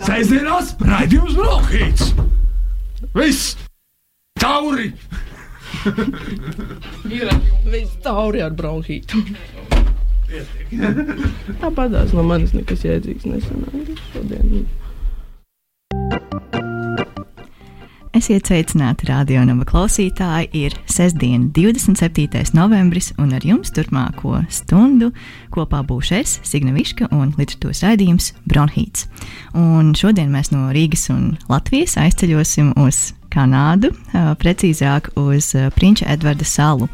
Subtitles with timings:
[0.00, 2.12] Sēžamās raidījums Brokhīts!
[3.16, 3.56] Viss!
[4.40, 4.90] Tauri!
[7.10, 7.30] Ir
[7.68, 9.20] viss tauri ar bronhītu.
[11.60, 14.66] Tāpatās no manis nekas jēdzīgs nesanāca šodien.
[18.10, 20.48] Esiet sveicināti radionāma klausītāji.
[20.58, 22.40] Ir sestdiena, 27.
[22.58, 25.12] novembris, un ar jums turpmāko stundu
[25.54, 29.06] kopā būšu es, Signa Viška, un literatūras raidījums Bronhīts.
[29.54, 33.92] Un šodien mēs no Rīgas un Latvijas aizceļosim uz Kanādu,
[34.42, 36.90] precīzāk uz Prinča Edvarda salu.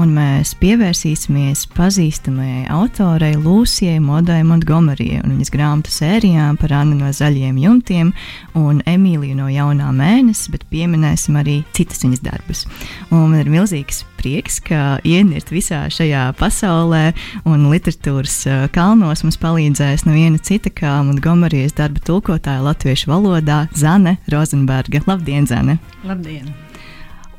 [0.00, 7.10] Un mēs pievērsīsimies pazīstamajai autorei Lūsijai Modai Montgomerijai un viņas grāmatu sērijām par Annu no
[7.12, 8.12] zaļiem jumtiem
[8.56, 12.64] un Emīliju no jaunā mēneša, bet pieminēsim arī citas viņas darbus.
[13.10, 17.02] Un man ir milzīgs prieks, ka ienirt visā šajā pasaulē
[17.44, 18.38] un literatūras
[18.72, 25.04] kalnos mums palīdzēs neviena cita kā Montgomerijas darba tulkotāja latviešu valodā Zane Rozenberga.
[25.10, 25.76] Labdien, Zane!
[26.08, 26.69] Labdien!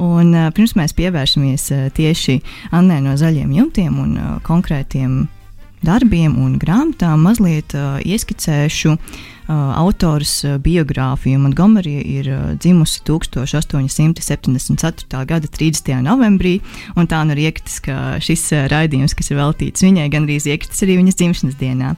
[0.02, 2.40] Un, uh, pirms mēs pievēršamies uh, tieši
[2.74, 5.28] Annē no zaļiem jumtiem un uh, konkrētiem
[5.86, 9.00] darbiem un grāmatām, mazliet uh, ieskicēšu uh,
[9.82, 11.40] autors uh, biogrāfiju.
[11.42, 15.26] Montgomerija ir uh, dzimusi 1874.
[15.30, 16.02] gada 30.
[16.06, 16.62] novembrī,
[16.96, 20.36] un tā nu ir iekritis, ka šis uh, raidījums, kas ir veltīts viņai, gan arī
[20.38, 21.90] iekritis arī viņas dzimšanas dienā.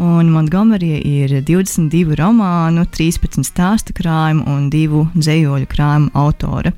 [0.00, 6.72] Un Montgomerija ir 22 romānu, 13 stāstu krājumu un 2 dzējoļu krājumu autore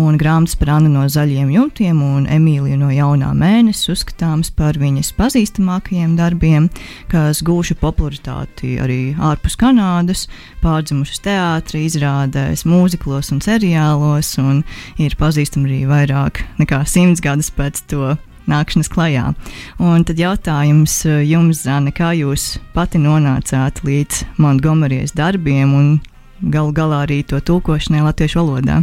[0.00, 5.12] un grāmatas par Annu no zaļiem jumtiem un Emīliju no jaunā mēneša uzskatāms par viņas
[5.18, 6.68] pazīstamākajiem darbiem,
[7.12, 10.26] kas gūši popularitāti arī ārpus Kanādas,
[10.64, 14.62] pārdzimušas teātrī, izrādēs, mūziklos un seriālos, un
[14.98, 18.14] ir pazīstama arī vairāk nekā simts gadus pēc to
[18.50, 19.30] nākšanas klajā.
[19.80, 25.94] Un tad jautājums jums, Zana, kā jūs pati nonācāt līdz Montgomerijas darbiem un
[26.52, 28.82] galu galā arī to tulkošanai latviešu valodā?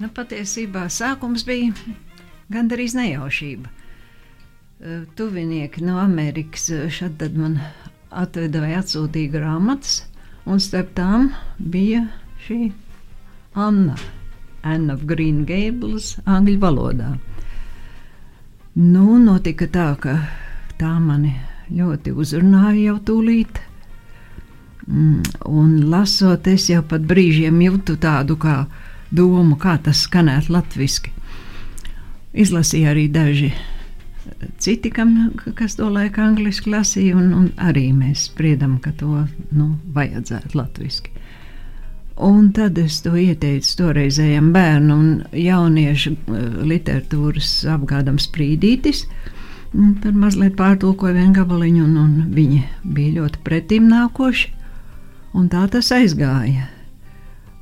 [0.00, 1.74] Nu, patiesībā sākums bija
[2.48, 3.68] gandrīz nejaušība.
[5.16, 7.58] Tuvinieki no Amerikas šad man
[8.08, 9.98] atveda vai atsūtīja grāmatas,
[10.48, 11.28] un starp tām
[11.60, 12.06] bija
[12.46, 12.72] šī
[13.60, 13.98] Anna,
[14.64, 17.12] Anna of Green Gables, angļu valodā.
[18.80, 20.16] Nu, notika tā, ka
[20.80, 21.34] tā mani
[21.68, 23.66] ļoti uzrunāja jau tūlīt.
[24.88, 28.62] Mm, un lasot, es jau pat brīžiem jūtu tādu kā
[29.10, 31.12] domu, kā tas skanētu latviešu.
[32.30, 33.50] Izlasīja arī daži
[34.58, 39.72] citi, kam, kas to laiku angliski lasīja, un, un arī mēs spriedām, ka to nu,
[39.94, 41.16] vajadzētu latviešu.
[42.20, 49.06] Un tad es to ieteicu toreizējiem bērnu un jauniešu eh, literatūras apgādam sprīdītis.
[50.02, 54.52] Tad mazliet pārtulkoja vienu gabaliņu, un, un viņi bija ļoti pretim nākoši.
[55.38, 56.66] Un tā tas aizgāja.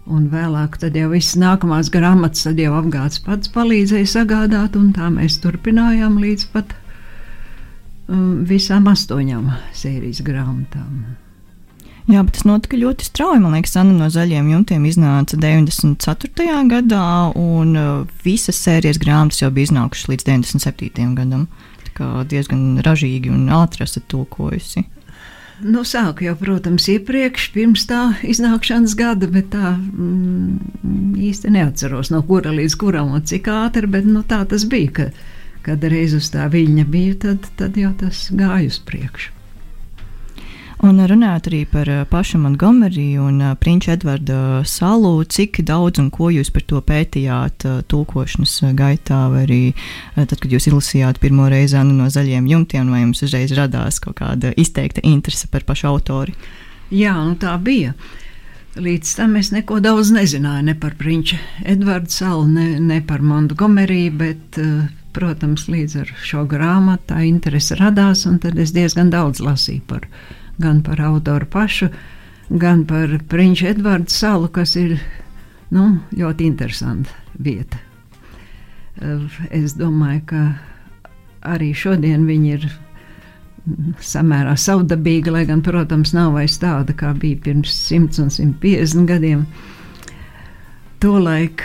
[0.08, 5.10] Un vēlāk, tad jau viss nākamās grāmatas, tad jau apgāds pats palīdzēja sagādāt, un tā
[5.12, 6.72] mēs turpinājām līdz pat
[8.08, 11.18] um, visām astoņām sērijas grāmatām.
[12.08, 13.42] Jā, bet tas notika ļoti strauji.
[13.42, 16.54] Man liekas, Anna no zaļiem jumtiem iznāca 94.
[16.70, 21.10] gadā, un uh, visas sērijas grāmatas jau bija iznākušas līdz 97.
[21.18, 21.44] gadam.
[21.84, 24.86] Tā kā diezgan ražīgi un ātri esat tulkojusi.
[25.58, 32.22] Nu, sāku jau, protams, iepriekš, pirms tā iznākšanas gada, bet tā mm, īsti neatceros, no
[32.26, 35.08] kura līdz kuram un cik ātri, bet nu, tā tas bija, ka,
[35.66, 39.37] kad reiz uz tā viļņa bija, tad, tad jau tas gāja uz priekšu.
[40.78, 46.06] Un runājot arī par eh, pašu Montgomeriju un eh, Prinča Edvarda salu, cik daudz un
[46.14, 49.58] ko jūs par to pētījāt eh, tulkošanas gaitā, vai arī
[50.14, 54.20] tad, kad jūs izlasījāt pirmo reizi Annu no zaļiem jumtiem, vai jums uzreiz radās kaut
[54.22, 56.38] kāda izteikta interese par pašu autori?
[56.94, 57.96] Jā, nu tā bija.
[58.78, 64.14] Līdz tam es neko daudz nezināju ne par Prinča Edvardu salu, ne, ne par Montgomeriju,
[64.14, 64.62] bet,
[65.16, 70.06] protams, līdz ar šo grāmatu tā interese radās, un tad es diezgan daudz lasīju par
[70.06, 71.88] viņu gan par autoru pašu,
[72.48, 74.98] gan par Prinča Edvardu salu, kas ir
[75.70, 77.78] nu, ļoti interesanta vieta.
[79.54, 80.42] Es domāju, ka
[81.46, 82.68] arī šodien viņi ir
[84.02, 89.44] samērā savdabīga, lai gan, protams, nav vairs tāda, kā bija pirms 100 un 150 gadiem.
[90.98, 91.62] Tolaik,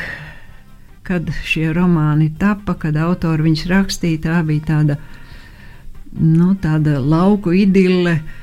[1.07, 4.99] kad šie romāni tapa, kad autori viņus rakstīja, tā bija tāda,
[6.19, 8.39] nu, tāda lauku idille, uh,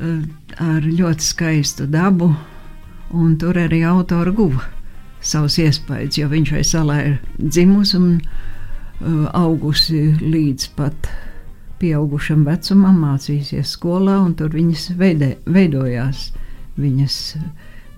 [0.00, 2.30] ar ļoti skaistu dabu,
[3.12, 4.62] un tur arī autora guva
[5.20, 8.06] savus iespējas, jo viņš vai salā ir dzimusi un
[9.36, 11.10] augusi līdz pat
[11.80, 16.30] pieaugušam vecumam, mācījusies skolā, un tur viņas veidē, veidojās
[16.80, 17.16] viņas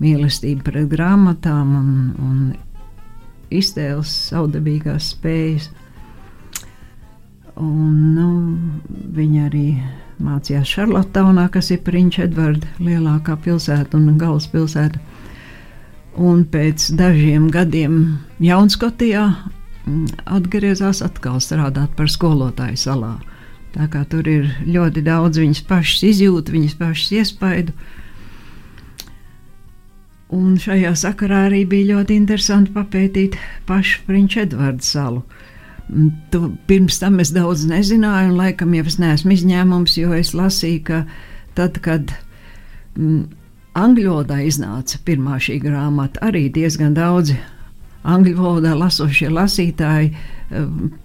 [0.03, 1.89] mīlestība pret grāmatām un,
[2.23, 2.37] un
[3.53, 5.69] iztēles saudabīgās spējas.
[7.59, 8.29] Un, nu,
[9.13, 9.67] viņa arī
[10.23, 15.01] mācījās Šarlotaunā, kas ir Prinča Edvarda lielākā pilsēta un galvaspilsēta.
[16.23, 17.99] Un pēc dažiem gadiem
[18.43, 23.15] Jaunskotijā mm, atgriezās atkal strādāt par skolotāju salā.
[23.73, 27.73] Tā kā tur ir ļoti daudz viņas pašas izjūtu, viņas pašas iespaidu.
[30.33, 33.37] Un šajā sakarā arī bija ļoti interesanti papētīt
[33.69, 35.23] pašu Prinča Edvarda salu.
[36.31, 40.83] Tu, pirms tam es daudz nezināju, un laikam jau es neesmu izņēmums, jo es lasīju,
[40.87, 41.01] ka
[41.57, 42.13] tad, kad
[42.95, 43.25] mm,
[43.77, 47.35] angļu valodā iznāca pirmā šī grāmata, arī diezgan daudzi
[48.03, 50.13] angļu valodā lasošie lasītāji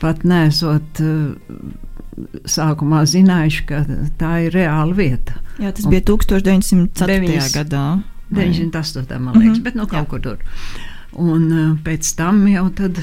[0.03, 1.03] pat nesot
[2.49, 3.83] sākumā zinājuši, ka
[4.19, 5.39] tā ir reāla vieta.
[5.63, 7.19] Jā, tas bija 1904.
[7.29, 7.85] 9, gadā.
[8.35, 9.19] 98.
[9.19, 9.63] man liekas, mm -hmm.
[9.65, 10.07] bet nu kaut Jā.
[10.11, 10.39] kur tur.
[11.13, 12.99] Un uh, pēc tam jau tad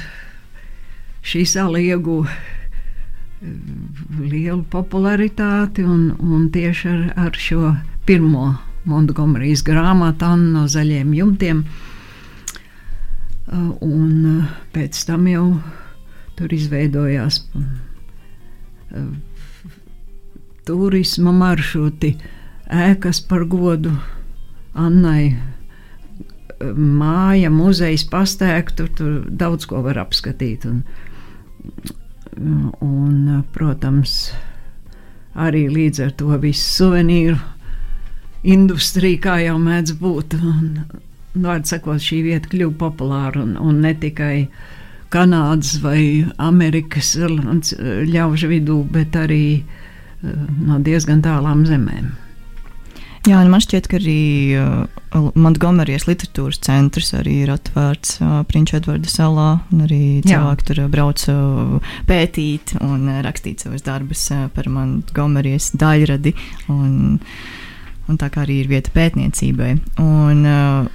[1.26, 2.32] šī sala ieguva
[4.22, 7.74] lielu popularitāti un, un tieši ar, ar šo
[8.06, 8.54] pirmo
[8.86, 11.64] Montgomerijas grāmatu Anna no zaļiem jumtiem.
[13.46, 15.46] Uh, un uh, pēc tam jau
[16.38, 17.42] tur izveidojās
[20.66, 22.16] turisma maršruti,
[22.72, 23.94] ēkas par godu
[24.76, 25.36] Annai.
[26.76, 28.90] Māja, muzejs, pastēk, tur,
[29.28, 30.66] daudz ko var apskatīt.
[30.70, 30.82] Un,
[32.84, 34.34] un, protams,
[35.36, 37.38] arī līdz ar to visu suvenīru
[38.46, 40.38] industrija, kā jau mēdz būt.
[41.36, 44.48] Vārds sakot, šī vieta kļuva populāra un, un ne tikai
[45.14, 49.66] Kanādas vai Amerikas ļaužu vidū, bet arī eh,
[50.66, 52.25] no diezgan tālām zemēm.
[53.26, 54.20] Jā, man šķiet, ka arī
[54.54, 59.48] uh, Montgomerijas literatūras centrs arī ir atvērts uh, Prinča Edvarda salā.
[59.74, 60.68] Arī cilvēki Jā.
[60.70, 66.36] tur brauc uh, pētīt un uh, rakstīt savus darbus uh, par Montgomerijas daļradi.
[66.70, 67.18] Un,
[68.06, 69.72] un tā kā arī ir vieta pētniecībai.
[70.06, 70.94] Un, uh,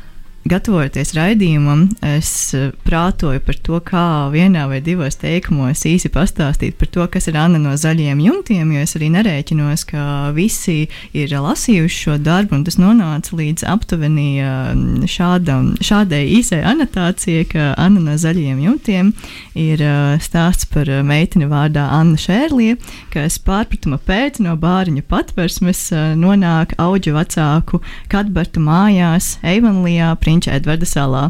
[0.48, 6.88] gatavojoties raidījumam, es eh, prātoju par to, kā vienā vai divos teikumos īsi pastāstīt par
[6.94, 10.04] to, kas ir Anna no zaļiem jumtiem, jo es arī nerēķinos, ka
[10.36, 14.70] visi ir lasījuši šo darbu, un tas nonāca līdz aptuveni eh,
[15.10, 19.12] šādam, šādai īsai anotācijai, ka Anna no zaļiem jumtiem
[19.60, 22.78] ir eh, stāsts par meiteni vārdā Anna Šērlie,
[23.12, 25.84] kas pārpratuma pēc no bāriņa patversmes
[26.16, 31.24] nonāk auģu vecāku Kadbertu mājās Eivanlijā, Prinča Edvarda salā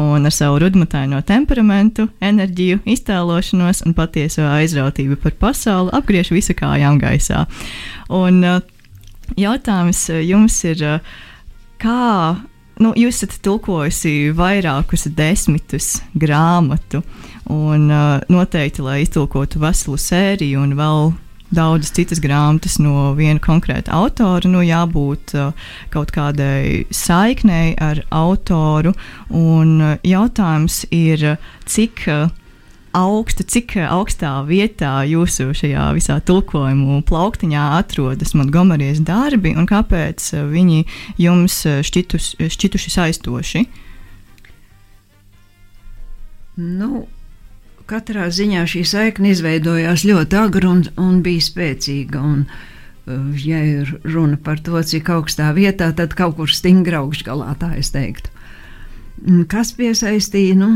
[0.00, 6.96] un ar savu rudmataino temperamentu, enerģiju, iztēlošanos un patieso aizrautību par pasauli apgriež visu kājām
[7.02, 7.44] gaisā.
[8.08, 8.62] Un uh,
[9.36, 11.18] jautājums uh, jums ir, uh,
[11.82, 12.38] kā
[12.80, 17.02] nu, jūs esat tulkojusi vairākus desmitus grāmatu,
[17.52, 21.12] un uh, noteikti, lai iztulkotu veselu sēriju un vēl
[21.54, 28.94] daudzas citas grāmatas no viena konkrēta autora, nu, jābūt uh, kaut kādai saiknei ar autoru.
[29.30, 31.36] Un uh, jautājums ir,
[31.68, 32.28] cik uh,
[32.96, 40.86] augsta, cik augstā vietā jūsu šajā visā tulkojumu plauktiņā atrodas Montgomerijas darbi un kāpēc viņi
[41.20, 43.66] jums šķitus, šķituši saistoši?
[46.56, 47.04] Nu,
[47.90, 52.22] katrā ziņā šī saikne izveidojās ļoti agri un, un bija spēcīga.
[52.22, 57.54] Un, uh, ja ir runa par to, cik augstā vietā, tad kaut kur stingri augšgalā,
[57.60, 58.32] tā es teiktu.
[59.50, 60.56] Kas piesaistīja?
[60.60, 60.70] Nu,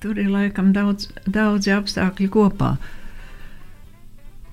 [0.00, 2.76] tur ir laikam daudz, daudz apstākļu kopā.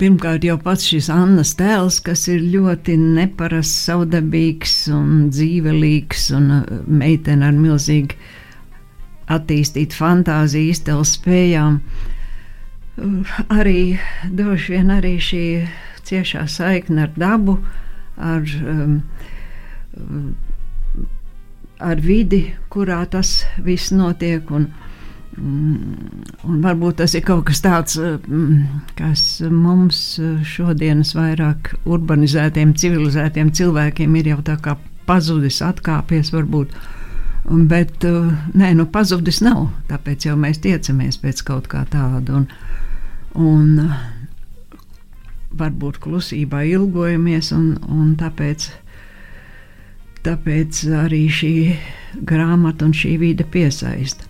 [0.02, 6.80] Pirmkārt, jau pats šis Annas tēls, kas ir ļoti neparasts, saudabīgs un dzīvelīgs, un uh,
[6.90, 8.18] meitene ar milzīgu
[9.32, 11.80] attīstīt fantāziju, iztēles spējām.
[13.54, 13.98] Arī
[14.30, 15.44] droši vien arī šī
[16.06, 17.58] ciešā saikne ar dabu,
[18.20, 18.98] ar, um,
[21.82, 24.52] ar vidi, kurā tas viss notiek.
[24.54, 24.70] Un,
[25.34, 27.98] un varbūt tas ir kaut kas tāds,
[29.00, 30.04] kas mums
[30.46, 34.78] šodienas vairāk urbanizētiem, civilizētiem cilvēkiem ir jau tā kā
[35.08, 36.76] pazudis, atkāpies varbūt.
[36.76, 37.03] Uh,
[37.44, 39.68] Bet uh, nē, nu, pazudis nav.
[39.90, 42.40] Tāpēc jau mēs tiecamies pēc kaut kā tāda.
[42.40, 42.46] Un,
[43.36, 43.98] un uh,
[45.60, 48.70] varbūt klusībā ilgojamies, un, un tāpēc,
[50.26, 51.54] tāpēc arī šī
[52.30, 54.30] grāmata un šī vide piesaista.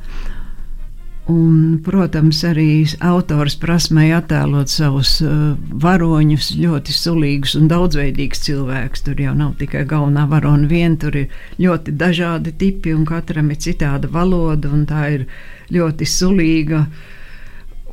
[1.32, 9.06] Un, protams, arī autors prasmēja attēlot savus uh, varoņus, ļoti sulīgus un daudzveidīgus cilvēkus.
[9.06, 11.32] Tur jau nav tikai galvenā varona viena, tur ir
[11.64, 15.24] ļoti dažādi tipi, un katram ir citāda valoda, un tā ir
[15.72, 16.84] ļoti sulīga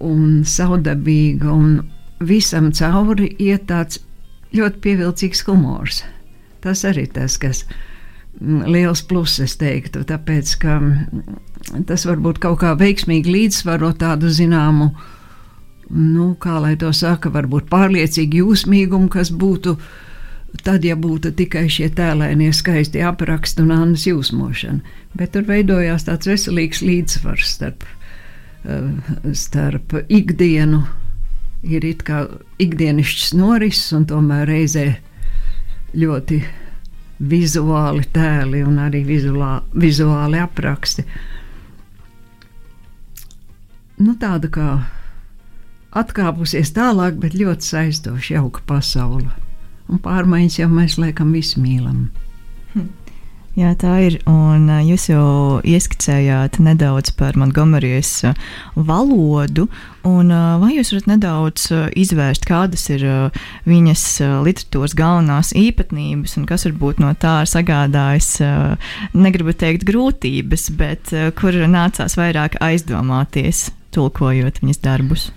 [0.02, 1.84] un saudabīga, un
[2.26, 4.02] visam cauri iet tāds
[4.56, 6.02] ļoti pievilcīgs humors.
[6.66, 7.62] Tas arī tas, kas
[8.40, 10.80] mm, liels pluss, es teiktu, tāpēc, ka
[11.86, 14.90] tas varbūt kaut kā veiksmīgi līdzsvaro tādu zināmu,
[15.90, 19.76] nu, kā lai to saka, varbūt pārliecīgi jūsmīgumu, kas būtu
[20.64, 24.96] tad, ja būtu tikai šie tēlēnie skaisti apraksti un Annas jūsmošana.
[25.18, 27.84] Bet tur veidojās tāds veselīgs līdzsvars starp,
[28.64, 30.84] eh, starp ikdienu,
[31.62, 32.26] ir it kā
[32.58, 34.96] ikdienišķs norises un tomēr reizē
[35.94, 36.42] ļoti
[37.20, 41.04] vizuāli tēli un arī vizuāli, vizuāli apraksti
[44.00, 44.70] nu, tāda kā
[45.96, 49.30] atkāpusies tālāk, bet ļoti saistoša, jauka pasaule.
[49.90, 52.08] Un pārmaiņas jau mēs laikam visi mīlam.
[52.74, 52.88] Hm.
[53.58, 54.14] Jā, tā ir.
[54.30, 58.12] Un jūs jau ieskicējāt nedaudz par Montgomerijas
[58.78, 59.66] valodu.
[60.06, 60.30] Un,
[60.62, 61.64] vai jūs varat nedaudz
[61.98, 63.02] izvērst, kādas ir
[63.66, 64.04] viņas
[64.46, 68.30] literatūras galvenās īpatnības un kas varbūt no tā ir sagādājis,
[69.18, 75.30] negribu teikt, grūtības, bet kur nācās vairāk aizdomāties tulkojot viņas darbus?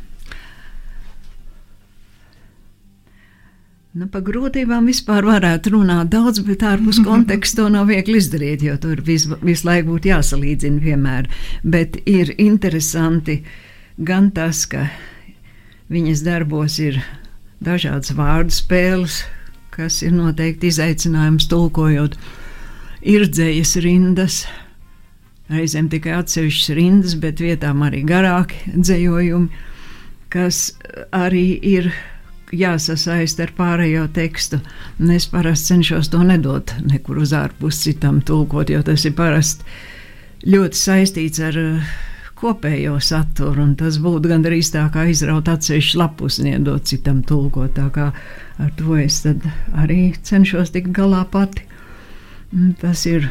[3.93, 8.73] Nu, par grūtībām vispār varētu runāt daudz, bet ārpus konteksta to nav viegli izdarīt, jo
[8.81, 11.29] tur vis, visu laiku būtu jāsalīdzina vienmēr.
[11.61, 13.43] Bet ir interesanti
[14.01, 14.87] gan tas, ka
[15.93, 16.97] viņas darbos ir
[17.63, 19.21] dažādas vārdu spēles,
[19.73, 22.17] kas ir noteikti izaicinājums tulkojot.
[23.13, 24.41] Ir dzējas rindas,
[25.53, 29.63] reizēm tikai atsevišķas rindas, bet vietām arī garāki dzējojumi,
[30.33, 30.65] kas
[31.13, 31.91] arī ir
[32.53, 34.59] jāsasaist ar pārējo tekstu.
[35.01, 39.65] Un es parasti cenšos to nedot nekur uz ārpus citam tulkot, jo tas ir parasti
[40.49, 41.93] ļoti saistīts ar uh,
[42.43, 47.75] kopējo saturu, tas būtu gandrīz tā kā izraut atsevišķu lapus un iedot citam tulkot.
[47.77, 48.09] Tā kā
[48.59, 51.63] ar to es arī cenšos tikt galā pati.
[52.81, 53.29] Tas ir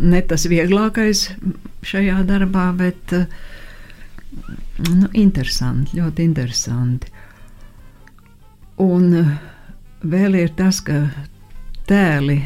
[0.00, 1.26] ne tas vieglākais
[1.86, 3.26] šajā darbā, bet eh,
[4.88, 7.12] nu, interesanti, ļoti interesanti.
[8.80, 9.30] Un eh,
[10.02, 11.04] vēl ir tas, ka
[11.90, 12.40] tēli,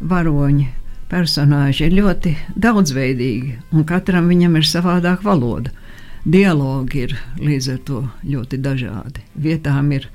[0.00, 0.68] varoņi,
[1.10, 5.74] personāļi ir ļoti daudzveidīgi, un katram viņam ir savādāka valoda.
[6.20, 9.22] Dialogi ir līdz ar to ļoti dažādi.
[9.40, 10.10] Vietām ir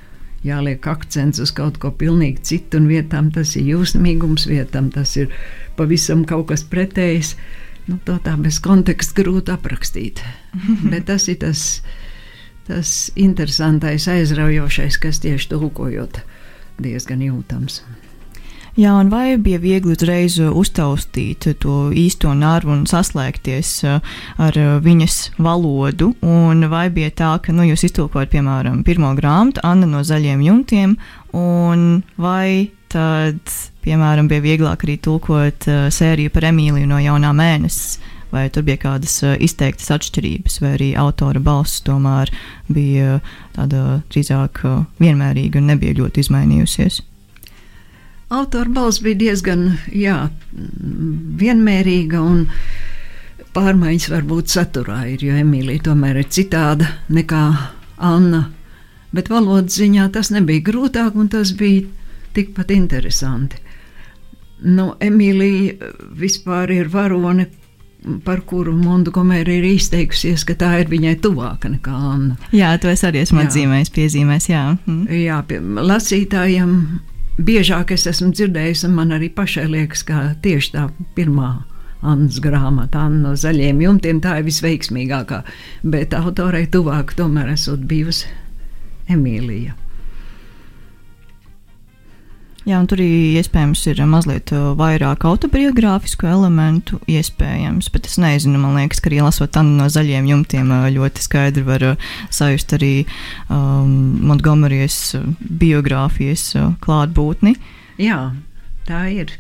[0.46, 5.34] jāliek akcents uz kaut ko pilnīgi citu, un vietām tas ir jūsmīgums, vietām tas ir
[5.80, 7.36] pavisam kaut kas pretējs.
[7.86, 10.24] Nu, to tā bez konteksta grūti aprakstīt.
[10.92, 11.66] Bet tas ir tas,
[12.70, 16.24] tas interesantais, aizraujošais, kas tieši tulkojot
[16.82, 17.84] diezgan jūtams.
[18.76, 24.74] Jā, un vai bija viegli uzreiz uztaustīt to īsto narvu un saslēgties uh, ar uh,
[24.84, 26.10] viņas valodu?
[26.20, 30.98] Un vai bija tā, ka nu, jūs iztulkojat, piemēram, pirmo grāmatu, Anna no zaļiem jumtiem,
[31.40, 33.40] un vai tad,
[33.88, 38.02] piemēram, bija vieglāk arī tulkot uh, sēriju par Emīliju no jaunā mēnesis?
[38.36, 42.28] Vai tur bija kādas uh, izteiktas atšķirības, vai arī autora balss tomēr
[42.68, 43.22] bija
[43.56, 47.06] tāda drīzāk uh, vienmērīga un nebija ļoti izmainījusies?
[48.30, 50.16] Autora balss bija diezgan jā,
[51.42, 52.46] vienmērīga un
[53.56, 57.44] pārmaiņas varbūt saturā ir, jo Emīlija tomēr ir citāda nekā
[58.02, 58.48] Anna.
[59.16, 61.86] Bet valodas ziņā tas nebija grūtāk un tas bija
[62.36, 63.62] tikpat interesanti.
[64.66, 67.46] Nu, Emīlija vispār ir varone,
[68.26, 72.38] par kuru Montgomery ir izteikusies, ka tā ir viņai tuvāka nekā Anna.
[72.56, 74.50] Jā, to es arī esmu atzīmējis, piezīmēs.
[74.50, 75.06] Jā, mm.
[75.22, 76.74] jā pie, lasītājiem
[77.38, 81.54] biežāk es esmu dzirdējis, un man arī pašai liekas, ka tieši tā pirmā.
[82.06, 85.42] Annas grāmata, Anna no zaļiem jumtiem, tā ir visveiksmīgākā,
[85.90, 88.30] bet autorei tuvāk tomēr esot bijusi
[89.10, 89.74] Emīlija.
[92.66, 98.74] Jā, un tur iespējams ir mazliet uh, vairāk autobiogrāfisku elementu, iespējams, bet es nezinu, man
[98.80, 102.94] liekas, ka arī lasot Annu no zaļiem jumtiem uh, ļoti skaidri var uh, sajust arī
[103.54, 104.98] um, Montgomerijas
[105.46, 106.48] biogrāfijas
[106.82, 107.54] klātbūtni.
[108.02, 108.34] Jā,
[108.90, 109.36] tā ir.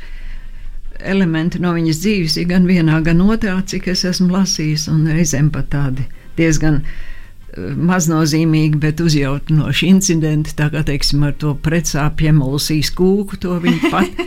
[1.01, 5.73] Elementi no viņas dzīves gan vienā, gan otrā, cik es esmu lasījis, un reizēm pat
[5.73, 6.05] tādi
[6.37, 6.83] diezgan
[7.57, 14.25] maznozīmīgi, bet uzjautinoši incidenti, tā kā teiksim, ar to precāpju emulsijas kūku, to viņa pat,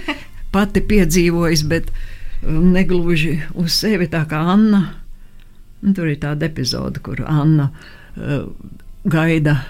[0.54, 1.90] pati piedzīvojas, bet
[2.42, 4.84] um, negluži uz sevi tā kā Anna.
[5.84, 8.48] Un tur ir tāda epizode, kur Anna uh,
[9.08, 9.60] gaida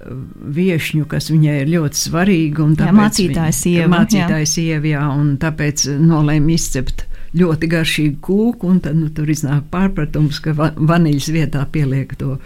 [0.00, 2.66] viesņu, kas viņai ir ļoti svarīga.
[2.96, 3.90] Mācītāja sieva.
[3.98, 7.04] Mācītāja sieva, jā, un tāpēc nolēma izcept
[7.36, 12.38] ļoti garšīgu kūku, un tad nu, tur iznāk pārpratums, ka va vaniļas vietā pieliek to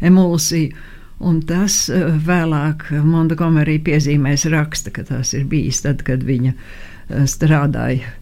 [0.00, 0.88] emulsiju.
[1.20, 7.26] Un tas uh, vēlāk Montgomery piezīmēs raksta, ka tas ir bijis tad, kad viņa uh,
[7.28, 8.14] strādāja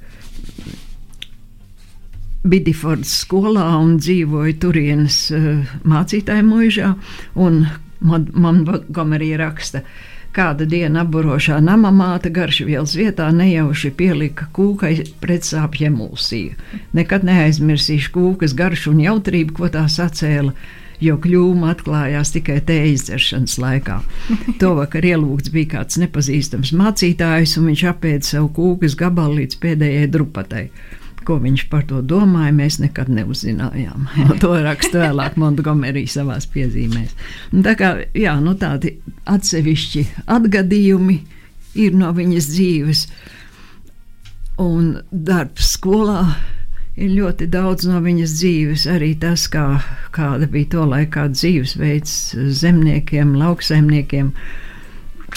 [2.49, 6.93] Bidifordas skolā un dzīvoja turienes uh, mācītāju mūžā.
[7.99, 9.85] Montgomery raksta,
[10.39, 16.59] kāda diena apburošā nama māte garšvielas vietā nejauši pielika kūkai pretsāpju emulsiju.
[16.95, 20.55] Nekad neaizmirsīšu kūkas garšu un jautrību, ko tā sacēla
[21.03, 23.99] jo kļūma atklājās tikai tējas dzeršanas laikā.
[24.61, 30.09] To vakar ielūgts bija kāds nepazīstams mācītājs, un viņš apēda savu kūkas gabalu līdz pēdējai
[30.15, 30.65] drupatai.
[31.29, 34.07] Ko viņš par to domāja, mēs nekad neuzzinājām.
[34.43, 37.13] to raksta vēlāk Montgomery savā piezīmēs.
[37.53, 38.97] Un tā kā jā, nu tādi
[39.29, 41.19] atsevišķi atgadījumi
[41.79, 43.03] ir no viņas dzīves,
[44.65, 46.23] un darbs skolā
[46.99, 48.87] ir ļoti daudz no viņas dzīves.
[48.91, 49.67] Arī tas, kā,
[50.15, 52.17] kāda bija to laikā dzīvesveids
[52.63, 54.33] zemniekiem, lauksaimniekiem,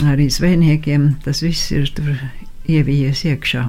[0.07, 2.15] arī zvejniekiem, tas viss ir tur
[2.69, 3.67] ievijies iekšā.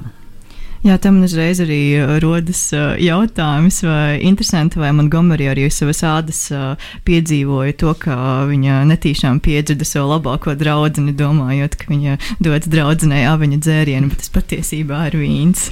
[0.83, 6.41] Jā, tam uzreiz arī uh, rodas uh, jautājums, vai interesanti, vai Montgomery arī savas ādas
[6.51, 6.73] uh,
[7.07, 8.17] piedzīvoja to, ka
[8.49, 14.35] viņa netīšām piedzirda savu labāko draugu, domājot, ka viņa dod draudzenei aviņu dzērienu, bet tas
[14.35, 15.69] patiesībā ir vīns.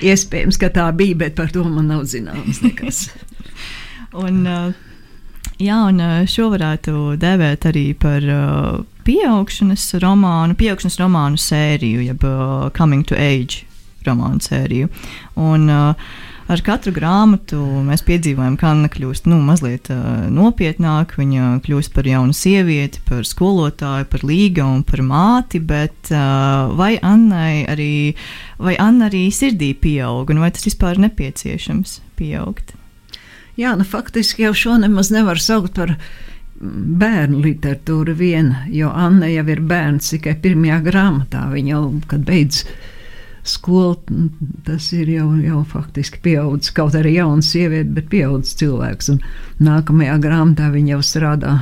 [0.00, 3.04] Iespējams, ka tā bija, bet par to man nav zināms nekas.
[4.24, 4.42] un,
[5.60, 8.24] jā, un šo varētu dēvēt arī par
[9.04, 12.30] pieaugšanas romānu, pieaugšanas romānu sēriju, jeb
[12.72, 13.67] Coming to Age
[14.06, 14.90] romānu sēriju.
[15.40, 16.10] Un, uh,
[16.48, 21.18] ar katru grāmatu mēs piedzīvojam, ka Anna kļūst nu, mazliet uh, nopietnāka.
[21.20, 25.60] Viņa kļūst par jaunu sievieti, par skolotāju, par līga un par māti.
[25.60, 27.92] Bet uh, vai Annai arī,
[28.60, 32.74] vai Anna arī sirdī pieaug, un vai tas vispār ir nepieciešams pieaugt?
[33.58, 35.96] Jā, nu, faktiski jau šo nemaz nevar saukt par
[36.58, 41.44] bērnu literatūru viena, jo Anna jau ir bērns tikai pirmajā grāmatā.
[41.52, 42.62] Viņa jau, kad beidz
[43.48, 43.96] skola,
[44.66, 49.12] tas ir jau, jau faktiski pieaudzis, kaut arī jauns sieviete, bet pieaudzis cilvēks.
[49.14, 49.22] Un
[49.68, 51.54] nākamajā grāmatā viņa jau strādā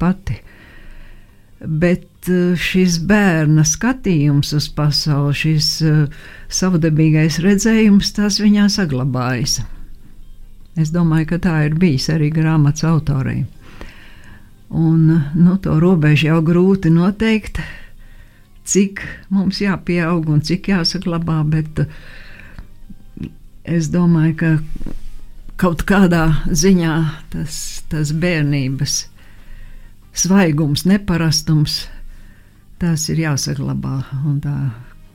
[0.00, 0.40] pati.
[1.60, 9.62] Bet eh, šis bērna skatījums uz pasauli, šis uh, savdabīgais redzējums, tas viņā saglabājas.
[10.76, 13.46] Es domāju, ka tā ir bijis arī grāmatas autorei.
[14.68, 17.62] Un, nu, to robežu jau grūti noteikt
[18.66, 19.02] cik
[19.32, 21.90] mums jāpieaug un cik jāsaglabā, bet eh,
[23.76, 24.52] es domāju, ka
[25.60, 26.96] kaut kādā ziņā
[27.32, 28.98] tas, tas bērnības
[30.16, 31.86] svaigums, neparastums,
[32.80, 34.02] tas ir jāsaglabā.
[34.26, 34.56] Un tā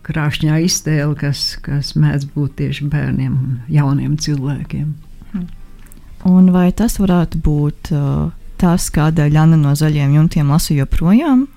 [0.05, 4.93] krāšņā iztēle, kas, kas mēdz būt tieši bērniem un jauniem cilvēkiem.
[6.29, 8.29] Un vai tas varētu būt uh,
[8.61, 11.47] tas, kādēļ Anna no zaļiem jumtiem lasa joprojām?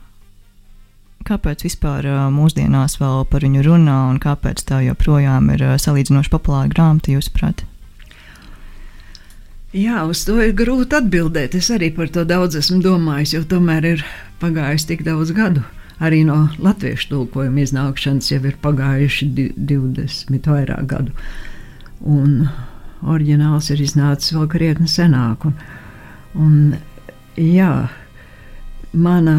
[1.25, 7.15] Kāpēc vispār mūsdienās vēl par viņu runā un kāpēc tā joprojām ir salīdzinoši populāra grāmata,
[7.15, 7.65] jūsuprāt?
[9.75, 11.57] Jā, uz to ir grūti atbildēt.
[11.59, 14.05] Es arī par to daudz esmu domājis, jo tomēr ir
[14.39, 15.65] pagājis tik daudz gadu.
[16.05, 21.17] Arī no latviešu tulkojuma iznākšanas jau ir pagājuši 20 vairāk gadu.
[22.05, 22.51] Un
[23.01, 25.49] oriģināls ir iznācis vēl krietni senāk.
[25.49, 25.57] Un,
[26.39, 26.57] un,
[27.41, 27.73] jā,
[28.93, 29.39] mana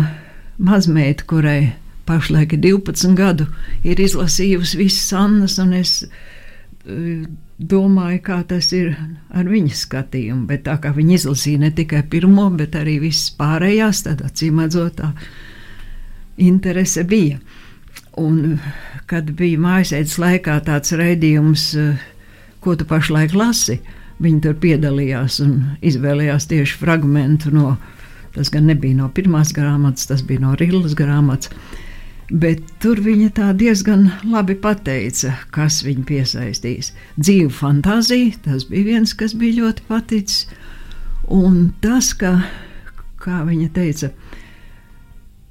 [0.57, 1.73] mazmeita, kurai
[2.05, 3.47] pašlaik ir 12 gadu,
[3.83, 7.25] ir izlasījusi visas Annas, un es uh,
[7.57, 8.93] domāju, kā tas ir
[9.33, 10.45] ar viņas skatījumu.
[10.49, 15.01] Bet tā kā viņa izlasīja ne tikai pirmo, bet arī visas pārējās, tad acīm redzot,
[15.01, 15.11] tā
[16.37, 17.39] interese bija.
[18.19, 18.59] Un,
[19.09, 22.07] kad bija mājasēdes laikā tāds raidījums, uh,
[22.63, 23.81] ko tu pašlaik lasi,
[24.23, 27.94] viņi tur piedalījās un izvēlējās tieši fragment no viņa
[28.35, 31.51] Tas gan nebija no pirmās grāmatas, tas bija no Rīgas grāmatas.
[32.25, 36.89] Bet tur viņa tā diezgan labi pateica, kas viņu piesaistīs.
[37.21, 40.47] Dzīvu fantāzija, tas bija viens, kas bija ļoti paticis.
[41.31, 42.33] Un tas, ka,
[43.21, 44.09] kā viņa teica,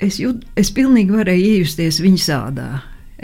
[0.02, 2.68] es, jūt, es pilnīgi varēju iejusties viņa sādā.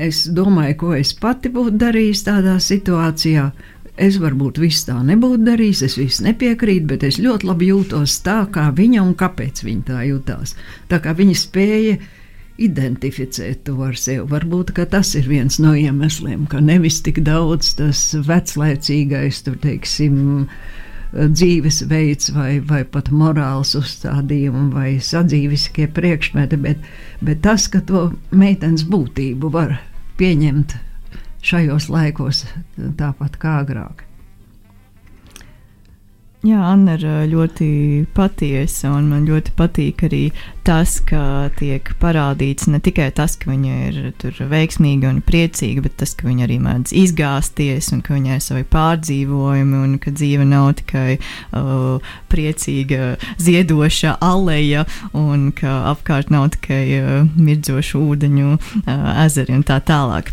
[0.01, 3.51] Es domāju, ko es pati būtu darījis tādā situācijā,
[3.99, 8.45] Es varbūt visu tā nebūtu darījis, es visu nepiekrītu, bet es ļoti labi jūtos tā,
[8.53, 10.55] kā viņa un kāpēc viņa tā jutās.
[10.89, 11.99] Tā kā viņa spēja
[12.61, 14.27] identificēt to ar sevi.
[14.31, 20.47] Varbūt tas ir viens no iemesliem, ka nevis tik daudz tas veclaicīgais, tur teiksim,
[21.13, 26.85] dzīvesveids, vai, vai pat morāls uzstādījumi, vai sadzīviskie priekšmeti, bet,
[27.25, 29.81] bet tas, ka to meitenes būtību var
[30.21, 30.77] pieņemt
[31.43, 32.45] šajos laikos
[33.01, 34.07] tāpat kā agrāk.
[36.41, 37.67] Jā, Anna ir ļoti
[38.17, 40.21] patiesa, un man ļoti patīk arī
[40.65, 46.17] tas, ka tiek parādīts ne tikai tas, ka viņa ir veiksmīga un priecīga, bet tas,
[46.17, 50.71] ka viņa arī mēdz izgāzties, un ka viņai ir savi pārdzīvojumi, un ka dzīve nav
[50.81, 59.61] tikai uh, priecīga, ziedoša aleja, un ka apkārt nav tikai uh, mirdzošu ūdeņu uh, ezeri
[59.61, 60.33] un tā tālāk.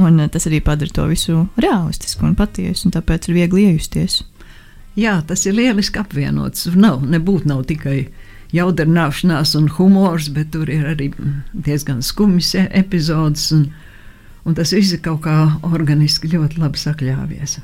[0.00, 4.22] Un uh, tas arī padara to visu realistisku un patiesu, un tāpēc ir viegli iejusties.
[4.98, 6.66] Jā, tas ir lieliski apvienots.
[6.76, 8.06] Nav, nebūtu nav tikai
[8.52, 11.10] jaudināšanās un humors, bet tur ir arī
[11.52, 13.48] diezgan skumjas e- epizodes.
[13.56, 13.70] Un,
[14.44, 17.60] un tas viss ir kaut kā organiski ļoti labi sakļāvies.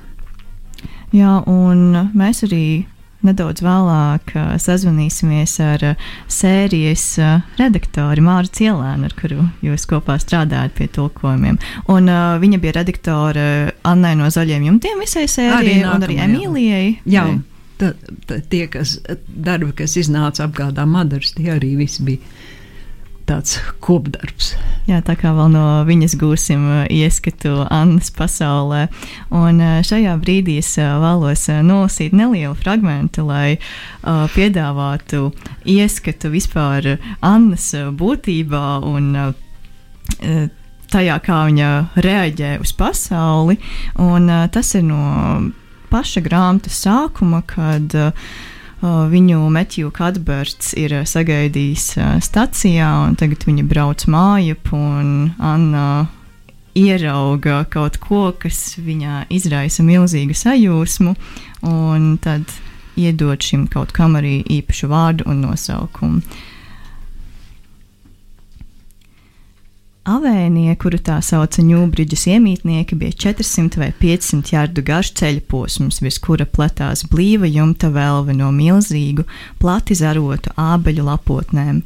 [1.12, 2.64] Jā, un mēs arī
[3.26, 5.84] nedaudz vēlāk sazvanīsimies ar
[6.30, 7.04] sērijas
[7.58, 11.58] redaktori Māru Cielēnu, ar kuru jūs kopā strādājat pie tulkojumiem.
[11.90, 13.46] Un, uh, viņa bija redaktore
[13.88, 16.90] Annai no Zaļiem jumtiem visai sērijai, arī un arī Emīlijai.
[17.08, 17.26] Jā.
[17.78, 17.92] Tā,
[18.26, 18.96] tā, tie, kas
[19.28, 22.38] darbi, kas iznāca apgādā Madaras, tie arī visi bija
[23.28, 24.54] tāds kopdarbs.
[24.88, 28.86] Jā, tā kā vēl no viņas gūsim uh, ieskatu Annas pasaulē.
[29.34, 33.58] Un uh, šajā brīdī es uh, vēlos nolasīt nelielu fragment, lai
[34.34, 35.28] piedāvātu
[35.68, 39.10] ieskatu vispār Annas būtībā un
[40.88, 43.58] tajā, kā viņa reaģē uz pasauli.
[44.00, 45.02] Un, tas ir no
[45.92, 48.30] paša grāmatas sākuma, kad uh,
[48.82, 51.86] Viņu Metju Kadberts ir sagaidījis
[52.22, 56.06] stacijā, un tagad viņa brauc mājup, un Anna
[56.78, 61.16] ierauga kaut ko, kas viņā izraisa milzīgu sajūsmu,
[61.66, 62.46] un tad
[62.98, 66.22] iedod šim kaut kam arī īpašu vārdu un nosaukumu.
[70.08, 76.16] Avēnija, kuru tā sauca Ņūbrīdžas iemītnieki, bija 400 vai 500 jardu garš ceļa posms, virs
[76.24, 79.26] kura pletās blīva jumta velve no milzīgu,
[79.60, 81.82] plati zarotu ābeļu lapotnēm.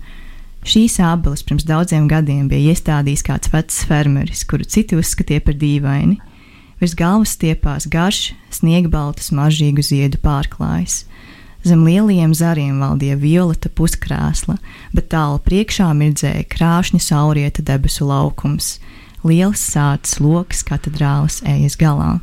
[0.63, 6.21] Šīs ābeles pirms daudziem gadiem bija iestādījis kāds vecs fermeris, kuru citi uzskatīja par dīvaini.
[6.79, 11.03] Virs galvas stiepās garš, sniegbaltas, mažīgu ziedu pārklājs.
[11.63, 14.57] Zem lielajiem zariem valdīja violeta puskrāsla,
[14.91, 18.77] bet tālu priekšā mirdzēja krāšņa saurieta debesu laukums.
[19.23, 22.17] Liels sācis lokus katedrālas ejas galā.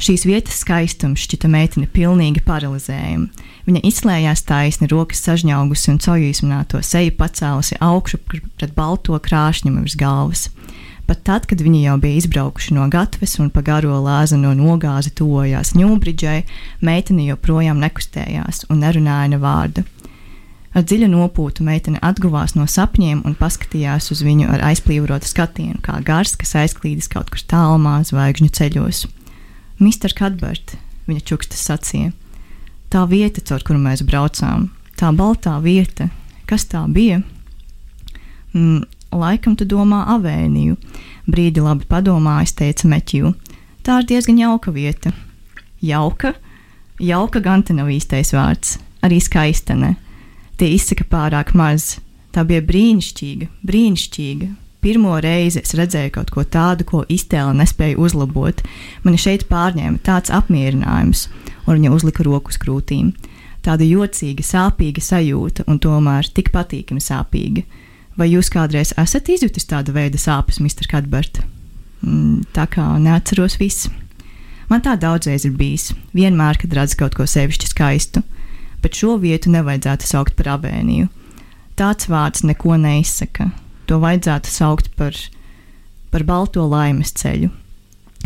[0.00, 3.26] Šīs vietas skaistums šķita meiteni pilnīgi paralizējama.
[3.66, 10.46] Viņa izslēdzās taisni, rokas sažņaugusi un cojīsmināto seju pacēlusi augšu pret balto krāšņumu virs galvas.
[11.10, 15.72] Pat tad, kad viņi jau bija izbraukuši no gatves un pa garo lāzano nogāzi tuvojās
[15.74, 16.44] Ņūbridžai,
[16.86, 19.82] meitene joprojām nekustējās un nerunāja ne vārdu.
[20.70, 25.96] Ar dziļu nopūtu meitene atguvās no sapņiem un paskatījās uz viņu ar aizplīvotu skatienu, kā
[26.06, 29.02] gars, kas aizklīdis kaut kur tālumā zvaigžņu ceļos.
[29.82, 30.76] Mister Kadbert,
[31.10, 32.12] viņa čukstas sacīja,
[32.86, 36.06] tā vieta, caur kuru mēs braucām, tā baltā vieta,
[36.46, 37.18] kas tā bija?
[38.54, 40.76] Mm, Laikam tu domā avēniju.
[41.30, 43.32] Brīdi labi padomājis, teica Meķiju.
[43.82, 45.12] Tā ir diezgan jauka vieta.
[45.82, 46.34] Jauka?
[47.00, 48.78] Jauka gan te nav īstais vārds.
[49.02, 49.94] Arī skaista ne.
[50.60, 51.96] Tie izsaka pārāk maz.
[52.30, 54.50] Tā bija brīnišķīga, brīnišķīga.
[54.80, 58.62] Pirmo reizi es redzēju kaut ko tādu, ko iztēle nespēja uzlabot.
[59.04, 61.26] Mani šeit pārņēma tāds apmierinājums,
[61.66, 63.10] un viņa uzlika roku uz krūtīm.
[63.64, 67.66] Tāda jocīga, sāpīga sajūta, un tomēr tik patīkami sāpīga.
[68.20, 70.84] Vai jūs kādreiz esat izjutis tādu veidu sāpes, Mr.
[70.90, 71.40] Kadbert?
[72.04, 73.88] Mm, tā kā neatceros visu.
[74.68, 78.22] Man tā daudzreiz ir bijis, vienmēr, kad redzu kaut ko sevišķi skaistu,
[78.84, 81.08] bet šo vietu nevajadzētu saukt par avēniju.
[81.80, 83.48] Tāds vārds neko neizsaka.
[83.88, 85.16] To vajadzētu saukt par,
[86.12, 87.48] par balto laimes ceļu.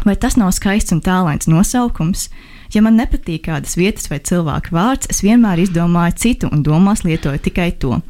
[0.03, 2.27] Vai tas nav skaists un tālains nosaukums?
[2.75, 7.41] Ja man nepatīk kādas vietas vai cilvēka vārds, es vienmēr izdomāju citu un domās lietoju
[7.47, 8.01] tikai to.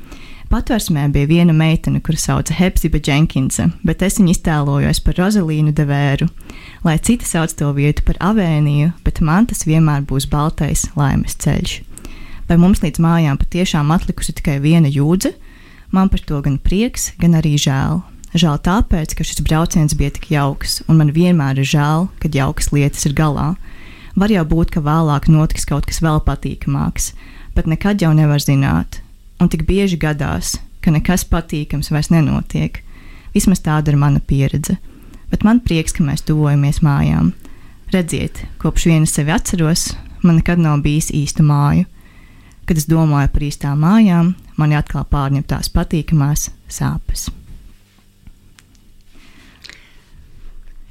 [0.55, 6.29] Patversmē bija viena meitene, kuru sauca Hepsiba Jenkinsa, bet es viņu iztēlojos par Rozalīnu Devēru.
[6.87, 11.75] Lai citi sauc to vietu par avēniju, bet man tas vienmēr būs baltais laimes ceļš.
[12.47, 15.35] Vai mums līdz mājām patiešām atlikusi tikai viena jūdze?
[15.91, 18.05] Man par to gan prieks, gan arī žēl.
[18.39, 22.71] Žēl tāpēc, ka šis brauciens bija tik jauks, un man vienmēr ir žēl, kad jaukas
[22.71, 23.57] lietas ir galā.
[24.15, 27.11] Var jau būt, ka vēlāk notiks kaut kas vēl patīkamāks,
[27.59, 29.03] bet nekad jau nevar zināt
[29.41, 32.81] un tik bieži gadās, ka nekas patīkams vairs nenotiek.
[33.35, 34.77] Vismaz tāda ir mana pieredze.
[35.33, 37.33] Bet man prieks, ka mēs tuvojamies mājām.
[37.95, 39.93] Redziet, kopš vienas sevi atceros,
[40.23, 41.87] man nekad nav bijis īsta māju.
[42.65, 47.29] Kad es domāju par īstām mājām, mani atkal pārņem tās patīkamās sāpes.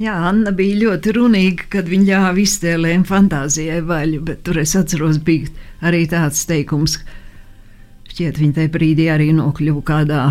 [0.02, 5.20] Jā, Anna bija ļoti runīga, kad viņa ļāva iztēlēm fantāzijai vaļu, bet tur es atceros,
[5.24, 5.52] bija
[5.86, 6.98] arī tāds teikums,
[8.14, 10.22] šķiet, viņa tajā brīdī arī nokļuva kādā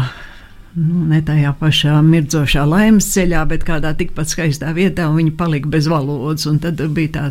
[0.79, 5.71] nu, ne tajā pašā mirdzošā laimes ceļā, bet kādā tikpat skaistā vietā, un viņa palika
[5.73, 6.47] bez valodas.
[6.62, 7.25] Tad bija tā,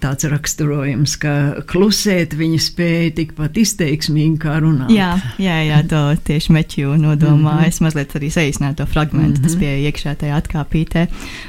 [0.00, 1.32] tāds raksturojums, ka
[1.70, 4.92] klusēt viņa spēja tikpat izteiksmīgi kā runāt.
[4.94, 7.56] Jā, jā, jā to tieši meķu nodomā.
[7.56, 7.68] Mm -hmm.
[7.68, 9.42] Es mazliet arī saīsināju to fragment, mm -hmm.
[9.42, 11.06] tas bija iekšā tajā atkāpītē.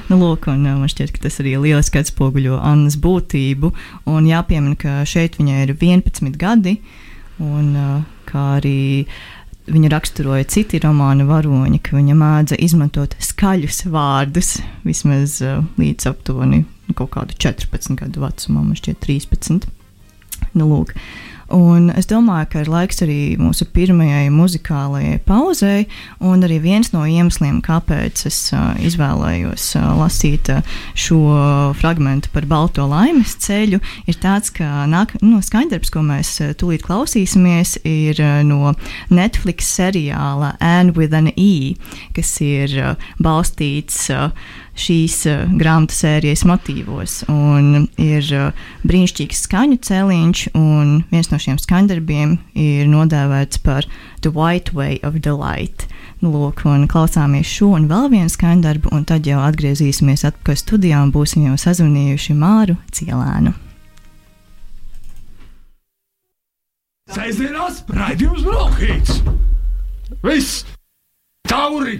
[0.09, 3.71] Nu, lūk, un man šķiet, ka tas arī lieliski atspoguļo Annas būtību.
[4.05, 6.79] Un jāpiemina, ka šeit viņai ir 11 gadi,
[7.41, 7.75] un
[8.29, 8.81] kā arī
[9.71, 16.63] Viņa raksturoja citi romāna varoņi, ka viņa māca izmantot skaļus vārdus vismaz uh, līdz aptuveni
[16.97, 19.69] kaut kādu 14 gadu vecumam, man šķiet 13.
[20.57, 20.95] Nu, lūk.
[21.51, 25.85] Un es domāju, ka ir laiks arī mūsu pirmajai muzikālajai pauzei,
[26.23, 30.63] un arī viens no iemesliem, kāpēc es uh, izvēlējos uh, lasīt uh,
[30.95, 31.19] šo
[31.79, 36.87] fragment par balto laimes ceļu, ir tāds, ka nāk, no skaņdarbs, ko mēs uh, tūlīt
[36.87, 38.73] klausīsimies, ir uh, no
[39.11, 41.75] Netflix seriāla Anne with an E,
[42.15, 44.07] kas ir uh, balstīts.
[44.13, 44.31] Uh,
[44.81, 47.21] šīs uh, grāmatu sērijas motīvos.
[47.31, 53.87] Un ir uh, brīnišķīgs skaņu cēliņš, un viens no šiem skaņdarbiem ir nodēvēts par
[54.25, 55.87] The White Way of Delight.
[56.21, 61.01] Nu, lūk, un klausāmies šo un vēl vienu skaņdarbu, un tad jau atgriezīsimies atpakaļ studijā
[61.01, 63.55] un būsim jau sazvanījuši Māru Cielēnu.
[67.71, 69.17] Sēžamās raidījums Brokhīts!
[70.23, 70.63] Viss!
[71.47, 71.97] Tauri!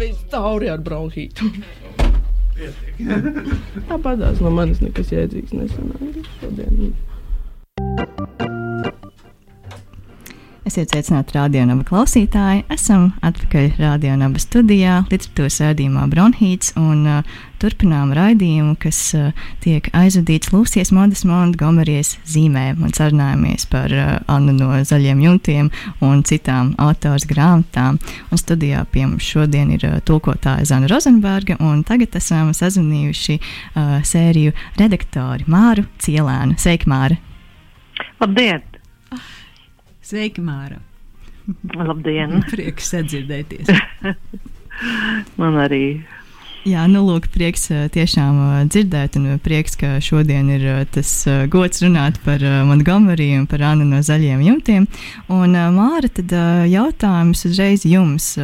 [0.00, 1.50] Viss tauri ar bronhītu.
[3.88, 6.92] Tāpatās no manis nekas jēdzīgs nesanāca šodien.
[10.70, 12.66] Esiet sveicināti radionāba klausītāji.
[12.70, 19.30] Esam atpakaļ radionāba studijā, literatūras rādījumā Bronhīts un uh, turpinām raidījumu, kas uh,
[19.64, 25.70] tiek aizvadīts Lūsijas Modas Montgomerijas zīmē un sarunājamies par uh, Annu no zaļiem jumtiem
[26.04, 28.00] un citām autors grāmatām.
[28.30, 33.98] Un studijā pie mums šodien ir uh, tulkotāja Zana Rozenberga un tagad esam sazvanījuši uh,
[34.06, 36.58] sēriju redaktori Māru Cielēnu.
[36.60, 37.18] Sveiki, Māra!
[38.20, 38.64] Labdien!
[40.04, 40.80] Sveiki, Māra!
[41.74, 42.40] Labdien!
[42.52, 43.70] Prieks sadzirdēties!
[45.40, 45.84] Man arī.
[46.68, 51.08] Jā, nu, lūk, prieks tiešām dzirdēt, un prieks, ka šodien ir tas
[51.48, 54.84] gods runāt par Montgomery un par Annu no zaļiem jumtiem.
[55.32, 56.34] Un, Māra, tad
[56.68, 58.34] jautājums uzreiz jums.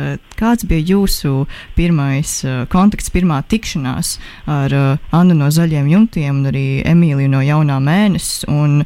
[0.40, 1.44] Kāds bija jūsu
[1.76, 2.38] pirmais
[2.72, 4.14] kontakts, pirmā tikšanās
[4.48, 4.78] ar
[5.12, 8.48] Annu no zaļiem jumtiem un arī Emīliju no jaunā mēnesis?
[8.48, 8.80] Un,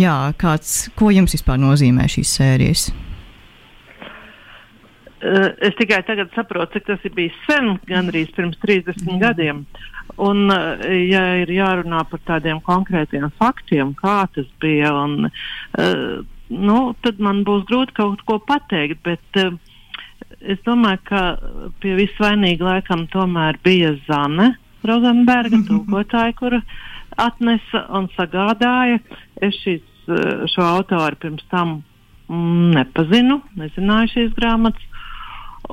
[0.00, 2.88] jā, kāds, ko jums vispār nozīmē šīs sērijas?
[5.20, 9.18] Uh, es tikai tagad saprotu, cik tas ir bijis sen, gandrīz pirms 30 mm.
[9.20, 9.58] gadiem.
[10.16, 16.78] Un, uh, ja ir jārunā par tādiem konkrētiem faktiem, kā tas bija, un, uh, nu,
[17.04, 19.02] tad man būs grūti kaut ko pateikt.
[19.04, 19.42] Bet
[20.40, 21.22] es domāju, ka
[21.84, 24.54] pie visvainīga laikam tomēr bija Zane
[24.88, 25.84] Rozenberga, mm -hmm.
[25.84, 26.62] tūkotāja, kura
[27.16, 29.00] atnesa un sagādāja.
[29.36, 29.84] Es šīs,
[30.54, 31.82] šo autoru pirms tam
[32.28, 34.89] mm, nepazinu, nezināju šīs grāmatas.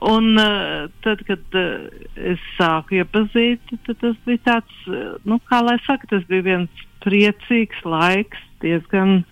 [0.01, 5.61] Un uh, tad, kad uh, es sāku iepazīt, tad tas bija tāds, uh, nu, kā
[5.65, 9.23] lai saka, tas bija viens priecīgs laiks, diezgan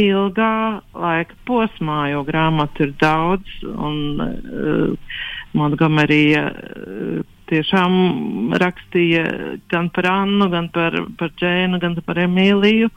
[0.00, 5.18] ilgā laika posmā, jo grāmatu ir daudz, un uh,
[5.54, 9.24] Montgomerija uh, tiešām rakstīja
[9.70, 12.90] gan par Annu, gan par, par Džēnu, gan par Emīliju.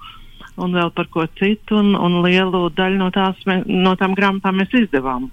[0.57, 3.37] Un vēl par ko citu, un, un lielu daļu no, tās,
[3.69, 5.27] no tām grāmatām mēs izdevām.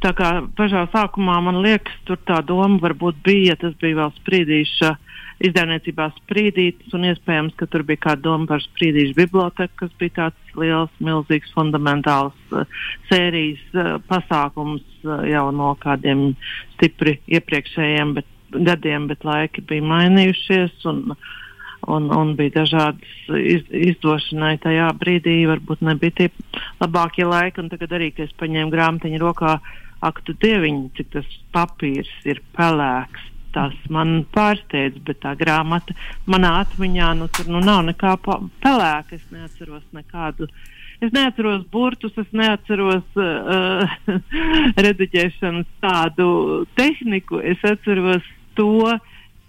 [0.00, 4.94] Tā kā pašā sākumā man liekas, tur tā doma varbūt bija, tas bija vēl sprīdīša
[5.44, 10.54] izdevniecībā sprīdītas, un iespējams, ka tur bija kāda doma par sprīdīšu biblioteku, kas bija tāds
[10.60, 16.30] liels, milzīgs, fundamentāls uh, sērijas uh, pasākums uh, jau no kādiem
[16.74, 20.80] stipri iepriekšējiem bet, gadiem, bet laiki bija mainījušies.
[20.92, 21.04] Un,
[21.88, 26.28] un, un bija dažādas iz, izdošanai tajā brīdī, varbūt nebija tie
[26.82, 27.68] labākie laiki.
[27.72, 29.56] Tagad arī, kad es paņēmu grāmatiņu rokā,
[30.04, 33.26] ak, tu dieviņ, cik tas papīrs ir pelēks.
[33.50, 35.94] Tas man pārsteidz, bet tā grāmata
[36.30, 39.16] manā atmiņā nu, tur nu, nav nekā pelēka.
[39.16, 40.46] Es neatceros nekādu.
[41.02, 43.90] Es neatceros burtus, es neatceros uh,
[44.86, 46.28] rediģēšanas tādu
[46.78, 47.40] tehniku.
[47.42, 48.98] Es atceros to,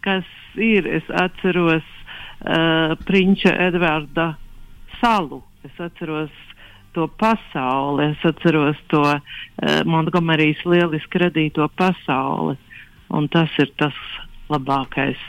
[0.01, 0.25] kas
[0.57, 0.89] ir.
[0.89, 4.31] Es atceros uh, Prinča Edvarda
[4.97, 5.43] salu.
[5.67, 6.33] Es atceros
[6.95, 9.19] to pasauli, es atceros to uh,
[9.85, 12.57] Montgomerijas lieliski radīto pasauli.
[13.11, 13.95] Un tas ir tas
[14.51, 15.19] labākais.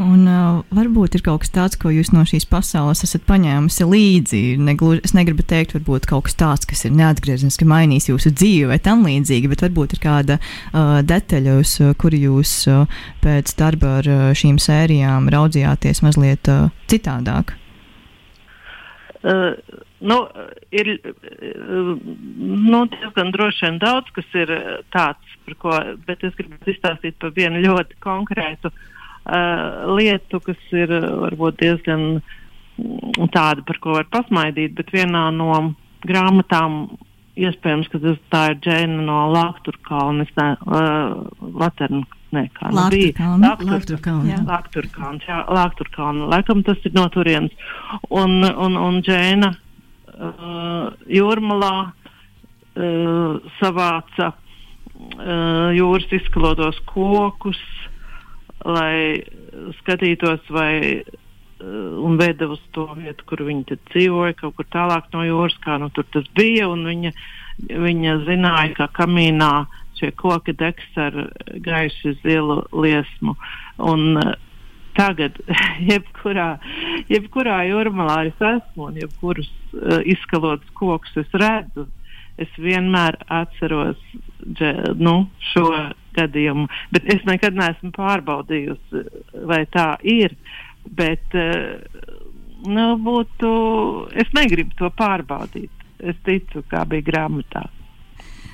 [0.00, 4.42] Un uh, varbūt ir kaut kas tāds, ko jūs no šīs pasaules esat paņēmusi līdzi.
[4.64, 8.80] Negluži, es negribu teikt, varbūt kaut kas tāds, kas ir neatgriezeniski mainījis jūsu dzīvi vai
[8.82, 14.08] tam līdzīgi, bet varbūt ir kāda uh, detaļa, uz kuru jūs uh, pēc darba ar
[14.08, 17.58] uh, šīm sērijām raudzījāties mazliet uh, citādāk.
[19.22, 20.16] Nu,
[20.74, 20.88] ir
[22.34, 24.50] nu, diezgan droši vien daudz, kas ir
[24.94, 25.76] tāds, ko,
[26.08, 33.30] bet es gribu izstāstīt par vienu ļoti konkrētu uh, lietu, kas ir varbūt diezgan mm,
[33.30, 35.52] tāda, par ko var pasmaidīt, bet vienā no
[36.02, 36.96] grāmatām
[37.38, 41.22] iespējams, ka tas, tā ir Džēna no Lakturkalna, uh,
[41.62, 42.02] Laterna.
[42.32, 43.12] Nē, kā nu bija.
[44.48, 46.28] Lakturkalns, jā, Lakturkalna.
[46.32, 47.52] Laikam tas ir no turienes.
[48.08, 57.60] Un, un, un Džēna uh, jūrmalā uh, savāca uh, jūras izskalotos kokus,
[58.64, 59.20] lai
[59.82, 61.20] skatītos, vai uh,
[62.00, 65.92] un veda uz to vietu, kur viņi dzīvoja, kaut kur tālāk no jūras, kā nu
[65.92, 66.70] tur tas bija.
[66.72, 67.12] Viņa,
[67.68, 69.52] viņa zināja, ka kamīnā
[70.02, 71.16] šie koki degs ar
[71.62, 73.38] gaišu zilu liesmu.
[73.78, 74.34] Un, uh,
[74.92, 75.38] Tagad,
[75.88, 76.58] jebkurā,
[77.08, 81.86] jebkurā jūrmalā es esmu un jebkurus uh, izskalotus kokus es redzu,
[82.40, 84.00] es vienmēr atceros
[84.42, 85.14] dže, nu,
[85.52, 85.66] šo
[86.16, 86.68] gadījumu.
[86.92, 89.04] Bet es nekad neesmu pārbaudījusi,
[89.48, 90.34] vai tā ir.
[90.98, 91.78] Bet, eh,
[92.66, 93.52] nu, būtu,
[94.18, 95.70] es negribu to pārbaudīt.
[96.02, 97.68] Es ticu, kā bija grāmatā.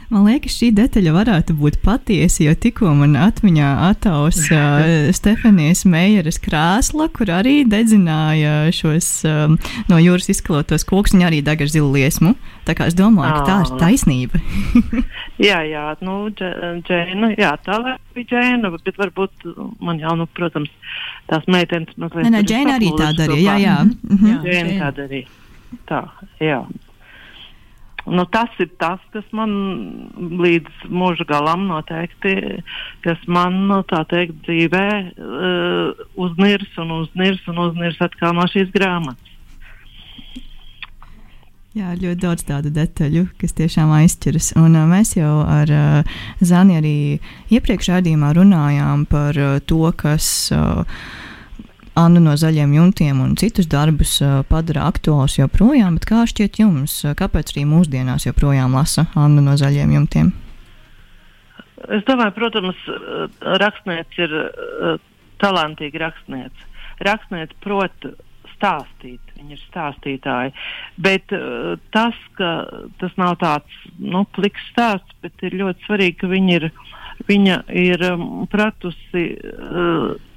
[0.09, 6.41] Man liekas, šī detaļa varētu būt patiesa, jo tikko man atmiņā ataus uh, Stefanijas Meijeras
[6.41, 9.59] krāsla, kur arī dedzināja šos um,
[9.91, 12.33] no jūras izkalotos kokus, viņa arī deg ar zilu liesmu.
[12.65, 14.41] Tā kā es domāju, ka tā ir taisnība.
[15.51, 17.79] jā, jā, nu, Džēna, jā, tā
[18.17, 19.49] bija Džēna, bet varbūt
[19.85, 20.73] man jau, nu, protams,
[21.29, 22.25] tās meitenes mazliet.
[22.25, 23.79] Nē, nē, Džēna arī tā darīja, jā, jā.
[24.09, 24.29] Mhm.
[24.33, 25.33] jā Džēna tā darīja.
[25.89, 26.05] Tā,
[26.41, 26.63] jā.
[28.09, 29.53] Nu, tas ir tas, kas man
[30.41, 32.35] līdz mūža galam noteikti,
[33.05, 38.73] kas man, nu, tā teikt, dzīvē uh, uznirs un uznirs un uznirs atkal no šīs
[38.75, 39.25] grāmatas.
[41.77, 44.55] Jā, ļoti daudz tādu detaļu, kas tiešām aizķeras.
[44.59, 46.97] Un, uh, mēs jau ar uh, Zani arī
[47.55, 50.29] iepriekš rādījumā runājām par uh, to, kas.
[50.55, 50.85] Uh,
[51.99, 57.01] Anna no zaļiem jumtiem un citus darbus uh, padara aktuālus joprojām, bet kā šķiet jums,
[57.19, 60.31] kāpēc arī mūsdienās joprojām lasa Anna no zaļiem jumtiem?
[61.97, 62.79] Es domāju, protams,
[63.63, 64.95] rakstnieks ir uh,
[65.43, 66.69] talantīga rakstniece.
[67.07, 68.09] Rakstniece prot
[68.53, 70.55] stāstīt, viņi ir stāstītāji.
[71.03, 72.53] Bet uh, tas, ka
[73.03, 76.71] tas nav tāds nu, pliks stāsts, bet ir ļoti svarīgi, ka viņi ir,
[77.27, 79.27] viņa ir um, pratusi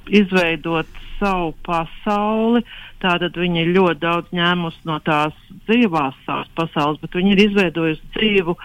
[0.10, 2.64] izveidot savu pasauli.
[3.02, 5.36] Tātad viņa ir ļoti daudz ņēmusi no tās
[5.68, 8.58] dzīvās savas pasaules, bet viņa ir izveidojusi dzīvu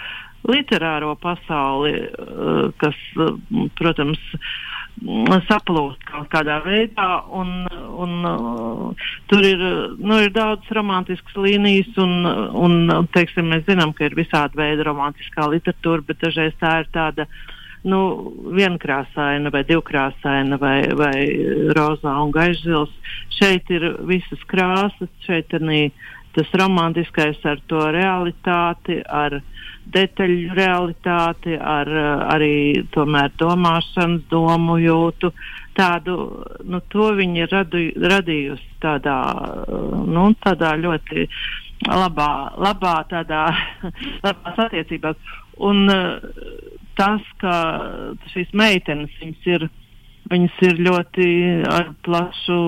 [0.47, 4.23] literāro pasauli, eh, kas, eh, protams,
[4.97, 7.21] saplūst kaut kādā veidā.
[7.29, 7.67] Un,
[8.01, 9.61] un, uh, tur ir,
[9.99, 12.25] nu, ir daudz romantiskas līnijas, un,
[12.57, 17.27] un teiksim, mēs zinām, ka ir visādi veidi romantiskā literatūra, bet dažreiz tā ir tāda
[17.29, 17.45] uh,
[17.87, 18.01] nu,
[18.57, 21.17] vienkrāsaina vai divkrāsaina vai, vai
[21.77, 22.93] rozā un gaišzils.
[23.39, 25.67] Šeit ir visas krāsas, šeit ir
[26.37, 29.39] tas romantiskais ar to realitāti, ar
[29.95, 31.89] detaļu realitāti, ar
[32.35, 35.33] arī tomēr domāšanas domu jūtu.
[35.77, 36.17] Tādu,
[36.65, 39.17] nu, to viņi radu, radījusi tādā,
[40.09, 41.27] nu, tādā ļoti
[41.85, 43.43] labā, labā tādā,
[44.27, 45.17] labās attiecībās.
[45.57, 46.21] Un, uh,
[46.97, 47.57] tas, ka
[48.33, 49.13] šīs meitenes
[49.49, 49.67] ir,
[50.31, 51.29] viņas ir ļoti
[51.71, 52.59] ar plašu,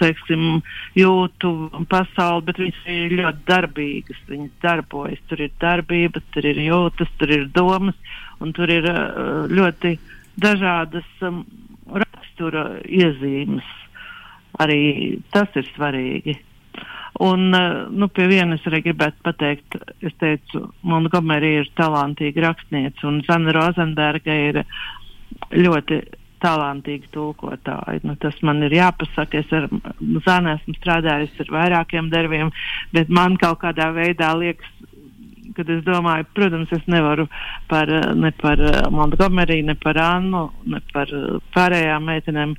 [0.00, 0.60] teiksim,
[0.98, 1.52] jūtu
[1.90, 4.20] pasauli, bet viņas ir ļoti darbīgas.
[4.28, 7.96] Viņas darbojas, tur ir darbības, tur ir jūtas, tur ir domas,
[8.42, 9.96] un tur ir uh, ļoti
[10.38, 11.42] dažādas um,
[11.90, 13.66] rakstura iezīmes.
[14.58, 16.34] Arī tas ir svarīgi.
[17.18, 19.74] Un, eh, nu, pie vienas arī gribētu pateikt,
[20.06, 24.60] es teicu, Montgomery ir talantīga rakstniece, un Zana Rozenberga ir
[25.50, 25.98] ļoti
[26.38, 28.04] talantīga tulkotāja.
[28.06, 29.42] Nu, tas man ir jāpasaka.
[29.42, 29.66] Es ar
[30.26, 32.52] Zanu esmu strādājusi ar vairākiem darbiem,
[32.94, 34.70] bet man kaut kādā veidā liekas,
[35.58, 37.26] kad es domāju, protams, es nevaru
[37.66, 38.62] par, ne par
[38.94, 41.10] Montgomery, ne par Annu, ne par
[41.56, 42.54] pārējām meitenēm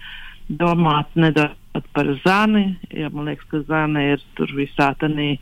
[0.50, 5.36] domāt, nedomāt par Zani, jo man liekas, ka Zana ir tur visā tanī.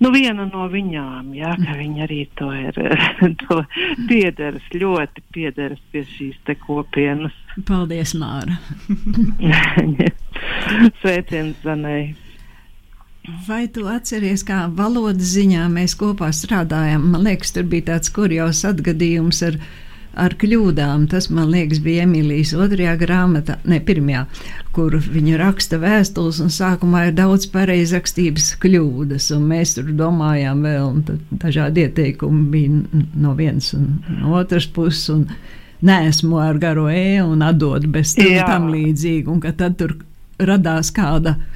[0.00, 2.78] Nu, viena no viņām, jā, ka viņa arī to ir
[3.42, 3.58] to
[4.08, 7.36] piederas, ļoti piederas pie šīs te kopienas.
[7.68, 8.56] Paldies, Māra!
[11.02, 12.14] Sveiciens Zanai!
[13.46, 17.10] Vai tu atceries, kā valodas ziņā mēs kopā strādājām?
[17.12, 19.58] Man liekas, tur bija tāds kurjos atgadījums ar,
[20.14, 21.06] ar kļūdām.
[21.10, 24.24] Tas, man liekas, bija Emīlijas otrajā grāmatā, ne pirmajā,
[24.76, 30.90] kur viņa raksta vēstules, un sākumā ir daudz pareizrakstības kļūdas, un mēs tur domājām vēl,
[30.90, 35.08] un dažādi ieteikumi bija no vienas un no otras puses.
[35.14, 35.26] Un,
[35.80, 39.94] Nesmu ar garo e un atdot bez tam līdzīgi, un ka tad tur
[40.36, 41.49] radās kāda uh,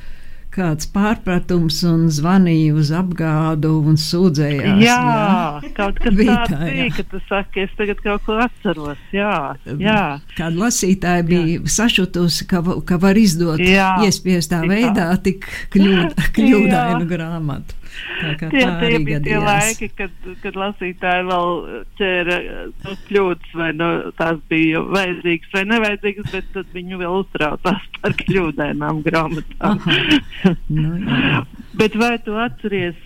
[0.54, 4.80] kāds pārpratums un zvanīja uz apgādu un sūdzējās.
[4.82, 5.72] Jā, jā.
[5.76, 9.00] kaut kas bija tāds bija, ka tu saki, es tagad kaut ko atceros.
[9.14, 9.36] Jā,
[9.82, 10.00] jā.
[10.36, 11.62] Kāda lasītāja bija jā.
[11.76, 13.94] sašutusi, ka, ka var izdot jā.
[14.06, 14.70] iespiestā jā.
[14.70, 17.83] veidā tik kļūd, kļūdainu grāmatu.
[18.14, 19.24] Tie, tie bija gadījās.
[19.26, 21.50] tie laiki, kad, kad lasītāji vēl
[21.98, 22.38] ķēra
[22.84, 28.16] tos kļūdas, vai no, tās bija vajadzīgas vai nevajadzīgas, bet tad viņu vēl uztraucās par
[28.22, 29.82] kļūdainām grāmatām.
[30.68, 31.44] nu, jā.
[31.80, 32.98] bet vai tu atceries,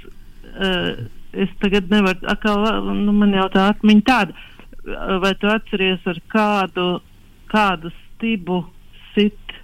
[0.54, 0.92] uh,
[1.32, 4.46] es tagad nevaru, atkal, nu, man jau tā atmiņa tāda,
[5.22, 6.88] vai tu atceries ar kādu,
[7.52, 8.62] kādu stibu
[9.14, 9.58] sit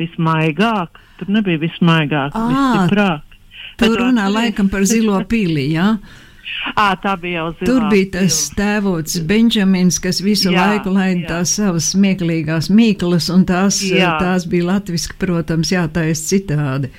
[0.00, 1.02] vismaigāk?
[1.16, 3.25] Tur nebija vismaigāk, visstiprāk.
[3.80, 5.96] Tur runā laikam par zilo pili, jā?
[6.74, 7.66] À, tā bija jau zila.
[7.68, 13.44] Tur bija tas tēvots Benjamins, kas visu jā, laiku laida tās savas smieklīgās mīklas, un
[13.48, 14.16] tās, jā.
[14.22, 16.90] tās bija latviski, protams, jātais citādi.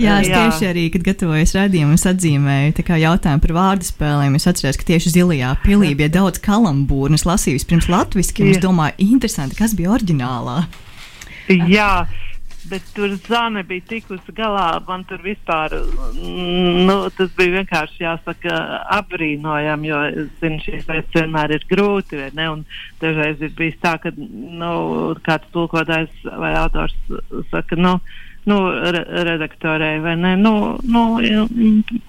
[0.00, 0.38] Jā, es jā.
[0.40, 4.38] tieši arī, kad gatavojos redzējumu, es atzīmēju jautājumu par vārdu spēlēm.
[4.38, 8.54] Es atceros, ka tieši zilajā pilī bija daudz kalambūru, un es lasīju pirms latviešu, un
[8.54, 10.62] es domāju, interesanti, kas bija oriģinālā.
[11.68, 11.92] Jā,
[12.68, 14.66] bet tur zāle bija tikusi galā.
[14.86, 15.74] Man tur vispār
[16.16, 18.56] nu, tas bija vienkārši jāsaka
[18.98, 20.00] apbrīnojami, jo
[20.42, 22.24] zinu, šīs lietas vienmēr ir grūti.
[23.00, 24.72] Dažreiz ir bijis tā, ka nu,
[25.26, 26.96] kāds tulkotājs vai autors
[27.50, 27.96] saka, nu,
[28.50, 30.36] nu, re redaktorei, vai ne?
[30.36, 31.04] Nu, nu,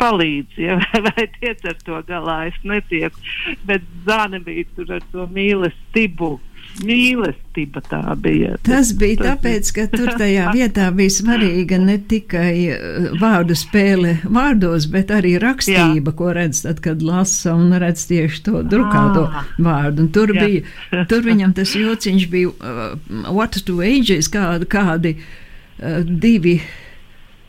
[0.01, 0.77] palīdz, ja,
[1.07, 2.37] vai tiec ar to galā.
[2.51, 3.19] Es netieku,
[3.67, 6.37] bet zāle bija tur ar to mīlestību
[6.85, 8.55] mīlestība tā bija.
[8.65, 14.17] Tas bija tas, tāpēc, ka tur tajā vietā bija svarīga ne tikai uh, vārdu spēle
[14.25, 16.17] vārdos, bet arī rakstība, Jā.
[16.17, 19.49] ko redz tad, kad lasa un redz tieši to drukāto ah.
[19.61, 20.05] vārdu.
[20.05, 20.45] Un tur Jā.
[20.45, 22.95] bija, tur viņam tas jociņš bija uh,
[23.31, 26.59] what to ages, kādi, kādi uh, divi.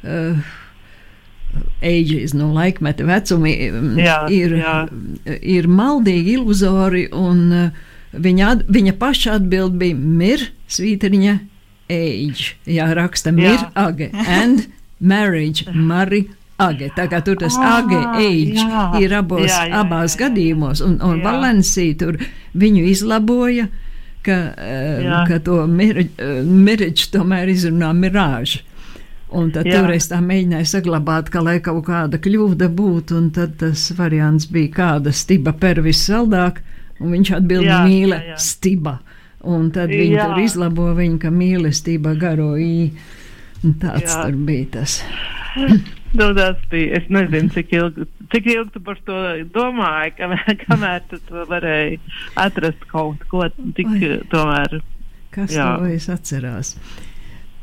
[0.02, 0.42] Uh,
[1.82, 4.76] ages, nu, laikmeta vecumi um, jā, ir, jā.
[5.28, 7.82] ir maldīgi, iluzori un uh,
[8.12, 11.38] Viņa, viņa paša atbild bija mir, svītriņa,
[11.92, 12.52] age.
[12.68, 13.70] Jā, raksta mir, jā.
[13.86, 14.66] age, and
[15.00, 16.26] marriage, mari.
[16.62, 20.18] Age, tā kā tur tas ah, age, age jā, ir abos, jā, jā, abās jā,
[20.18, 20.26] jā.
[20.26, 22.20] gadījumos, un, un Valencija tur
[22.54, 23.66] viņu izlaboja,
[24.22, 28.62] ka, uh, ka to mirage tomēr izrunā mirāžu.
[29.32, 29.80] Un tad Jā.
[29.80, 34.74] toreiz tā mēģināja saglabāt, ka lai kaut kāda kļūda būtu, un tad tas variants bija
[34.76, 36.60] kāda stiba per vissaldāk,
[37.02, 38.98] Un viņš atbild mīlestība.
[39.52, 40.28] Un tad viņi jā.
[40.30, 42.92] tur izlabo viņu, ka mīlestība garo ī.
[43.62, 44.22] Un tāds jā.
[44.26, 45.00] tur bija tas.
[46.12, 46.98] Nu, tas bija.
[46.98, 49.14] Es nezinu, cik ilgi, cik ilgi tu par to
[49.54, 52.00] domāji, kamēr, kamēr tu to varēji
[52.40, 53.46] atrast kaut ko
[53.78, 53.94] tik
[54.32, 54.82] tomēr.
[55.32, 55.70] Kas jā.
[55.80, 56.74] to es atcerās?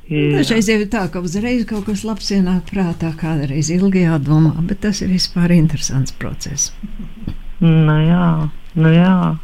[0.09, 4.81] Dažreiz jau ir tā, ka uzreiz kaut kas labs ienāk prātā, kādreiz ilgi jādomā, bet
[4.87, 6.71] tas ir vispār interesants process.
[7.61, 8.25] Nu jā.
[8.79, 9.35] Nu, jā.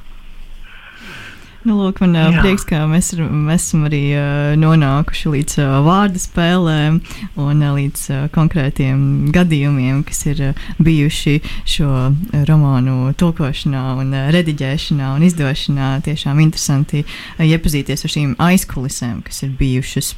[1.65, 2.43] Nu, lūk, man Jā.
[2.43, 6.99] prieks, ka mēs, mēs esam arī uh, nonākuši līdz uh, vārdu spēlēm
[7.41, 8.99] un uh, līdz uh, konkrētiem
[9.33, 11.89] gadījumiem, kas ir uh, bijuši šo
[12.45, 15.89] romānu tulkošanā un uh, rediģēšanā un izdošanā.
[16.05, 20.13] Tiešām interesanti uh, iepazīties ar šīm aizkulisēm, kas ir bijušas.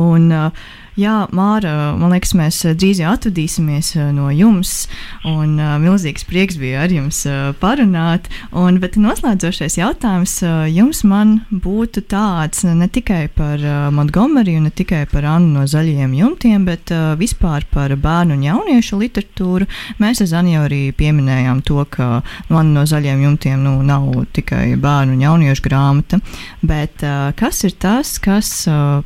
[0.00, 4.88] Un, uh, Jā, Māra, man liekas, mēs eh, drīz jau atvadīsimies eh, no jums.
[5.22, 7.20] Un uh, milzīgs prieks bija ar jums
[7.60, 8.26] parunāt.
[8.50, 10.32] Un, bet noslēdzošais jautājums
[10.72, 13.62] jums man būtu tāds ne tikai par
[13.94, 16.90] Montgomery un ne tikai par Annu no zaļajiem jumtiem, bet
[17.20, 19.68] vispār par bērnu un jauniešu literatūru.
[20.02, 22.08] Mēs ar Zani jau arī pieminējām to, ka
[22.48, 26.18] Anna no zaļajiem jumtiem nu, nav tikai bērnu un jauniešu grāmata,
[26.62, 27.06] bet
[27.38, 28.56] kas ir tas, kas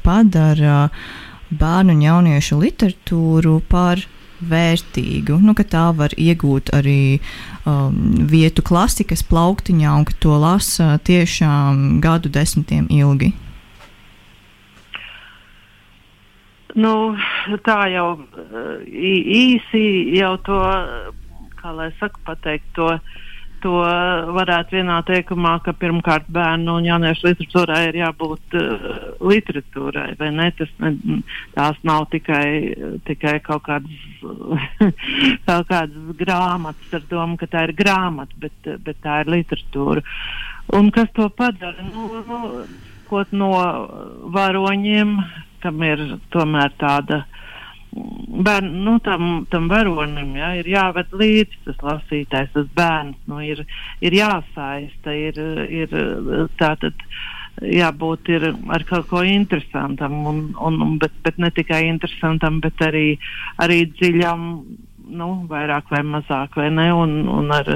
[0.06, 0.86] padara.
[1.52, 4.02] Uh, bērnu un jauniešu literatūru par
[4.42, 7.20] vērtīgu, nu, ka tā var iegūt arī
[7.68, 13.30] um, vietu klasikas plauktiņā un ka to lasa tiešām gadu desmitiem ilgi?
[16.74, 17.12] Nu,
[17.68, 18.08] tā jau
[18.88, 19.84] īsi
[20.16, 20.58] jau to,
[21.60, 22.88] kā lai saka, pateikt to
[23.62, 23.72] to
[24.36, 28.86] varētu vienā teikumā, ka pirmkārt bērnu un jauniešu literatūrai ir jābūt uh,
[29.32, 30.48] literatūrai, vai ne?
[30.58, 31.20] Tas, ne,
[31.56, 32.44] tās nav tikai,
[33.08, 34.06] tikai kaut kādas,
[35.48, 40.04] kaut kādas grāmatas ar domu, ka tā ir grāmata, bet, bet tā ir literatūra.
[40.78, 41.84] Un kas to padara?
[41.92, 42.64] Nu, nu,
[43.36, 43.52] no
[44.32, 45.16] varoņiem,
[45.62, 46.02] kam ir
[46.32, 47.22] tomēr tāda
[47.92, 53.64] bērn, nu, tam, tam varonim ja, ir jāved līdzi tas lasītājs, tas bērns, nu, ir,
[54.00, 55.92] ir jāsaista, ir, ir
[56.60, 57.04] tātad
[57.60, 63.18] jābūt ir ar kaut ko interesantam, un, un, bet, bet ne tikai interesantam, bet arī,
[63.62, 64.48] arī dziļam.
[65.12, 66.86] Nu, vairāk vai mazāk, vai ne?
[66.94, 67.66] Un, un ar,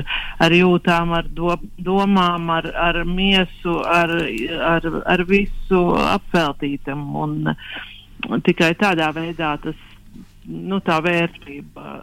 [0.40, 1.50] ar jūtām, ar do,
[1.84, 4.14] domām, ar, ar miesu, ar,
[4.70, 7.02] ar, ar visu apveltītam.
[7.18, 7.50] Un,
[8.46, 9.76] tikai tādā veidā tas
[10.46, 11.96] nu, tā vērtība.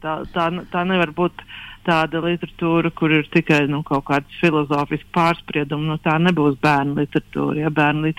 [0.00, 1.42] Tā, tā, tā nevar būt
[1.86, 5.86] tāda literatūra, kur ir tikai nu, kaut kāds filozofisks pārspriedums.
[5.90, 7.66] Nu, tā nebūs bērnu literatūra.
[7.66, 8.12] Ja bērnu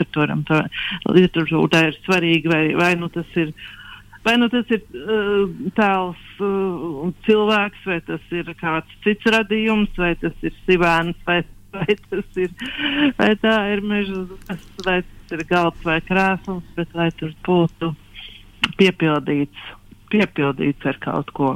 [0.47, 0.61] tā
[1.09, 3.53] literatūra ir svarīga, vai, vai nu tas ir.
[4.27, 5.45] Vai nu tas ir uh,
[5.77, 11.37] tēls uh, cilvēks, vai tas ir kāds cits radījums, vai tas ir sivēns, vai,
[11.71, 12.51] vai tas ir,
[13.15, 14.25] vai tā ir meža,
[14.83, 17.93] vai tas ir galds vai krēsls, bet lai tur būtu
[18.80, 19.72] piepildīts,
[20.11, 21.55] piepildīts ar kaut ko.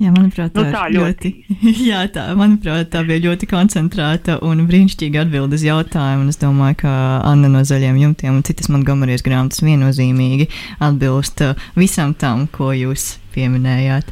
[0.00, 1.30] Jā, manuprāt, Nu, tā, tā ir ļoti,
[1.90, 6.30] jā, tā, manuprāt, tā bija ļoti koncentrēta un brīnišķīga atbilde uz jautājumu.
[6.32, 6.92] Es domāju, ka
[7.28, 10.48] Anna no zaļiem jumtiem un citas Montgomerijas grāmatas viennozīmīgi
[10.80, 14.08] atbilst uh, visam tam, ko jūs pieminējāt.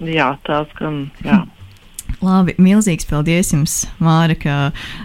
[0.00, 1.42] Jā, tās gan, jā.
[2.24, 4.56] Labi, milzīgs paldies jums, Māra, ka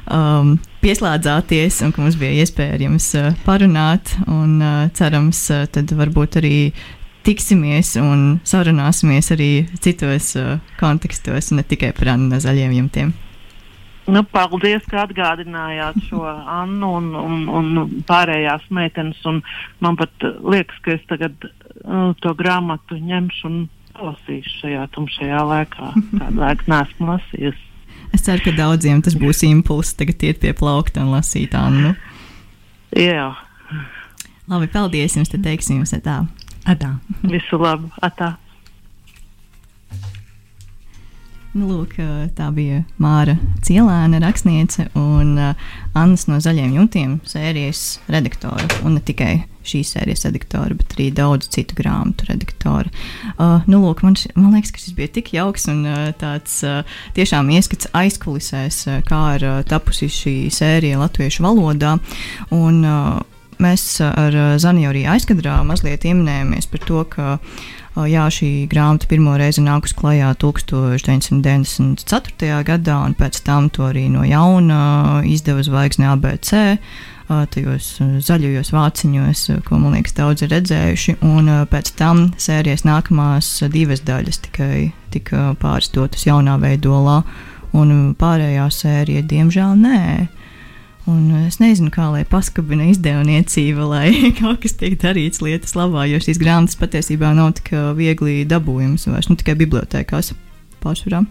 [0.07, 4.15] um, pieslēdzāties un ka mums bija iespēja ar jums uh, parunāt.
[4.27, 6.71] Un, uh, cerams, uh, tad varbūt arī
[7.27, 9.49] tiksimies un sarunāsimies arī
[9.83, 10.31] citos
[10.79, 13.11] kontekstos, ne tikai par Annu no zaļiem jumtiem.
[14.09, 19.19] Nu, paldies, ka atgādinājāt šo Annu un, un, un pārējās meitenes.
[19.29, 19.43] Un
[19.83, 23.59] man pat liekas, ka es tagad uh, to grāmatu ņemšu un
[23.99, 25.91] lasīšu šajā tumšajā laikā.
[26.15, 27.68] Kādu laiku nesmu lasījusi.
[28.13, 31.93] Es ceru, ka daudziem tas būs impulss tagad iet pie plaukta un lasīt Annu.
[32.97, 33.35] Jā,
[34.49, 36.23] Labi, paldies jums, tad teiksim jums tā.
[36.65, 36.95] Atā.
[37.21, 37.91] visu labu.
[38.01, 38.33] Atā.
[41.53, 41.95] Nu, lūk,
[42.37, 43.35] tā bija Māra
[43.65, 48.65] Cielēna, rakstniece un Annas no zaļiem jumtiem sērijas redaktore.
[48.85, 52.91] Un ne tikai šīs sērijas redaktore, bet arī daudzu citu grāmatu redaktore.
[53.35, 56.83] Uh, nu, lūk, man, man liekas, ka šis bija tik jauks un uh, tāds uh,
[57.17, 61.97] tiešām ieskats aizkulisēs, uh, kā ir uh, tapusi šī sērija latviešu valodā.
[62.55, 67.41] Un, uh, mēs uh, ar uh, Zani arī aizkadrā mazliet ieminējāmies par to, ka uh,
[68.07, 72.63] jā, šī grāmata pirmo reizi nākus klajā 1994.
[72.67, 74.79] gadā, un pēc tam to arī no jauna
[75.27, 76.49] izdeva zvaigzne ABC.
[77.29, 81.11] uh, Tajos uh, zaļajos vāciņos, uh, ko man liekas, daudz ir redzējuši.
[81.27, 84.75] Un uh, pēc tam sērijas nākamās uh, divas daļas tikai
[85.13, 87.17] tika pārstotas jaunā veidolā,
[87.77, 89.99] un uh, pārējā sērija, diemžēl, nē.
[91.09, 96.19] Un es nezinu, kā lai paskabina izdevniecība, lai kaut kas tiek darīts lietas labā, jo
[96.21, 100.35] šīs grāmatas patiesībā nav tik viegli dabūjamas vairs, nu tikai bibliotekās
[100.83, 101.23] pārsvarā.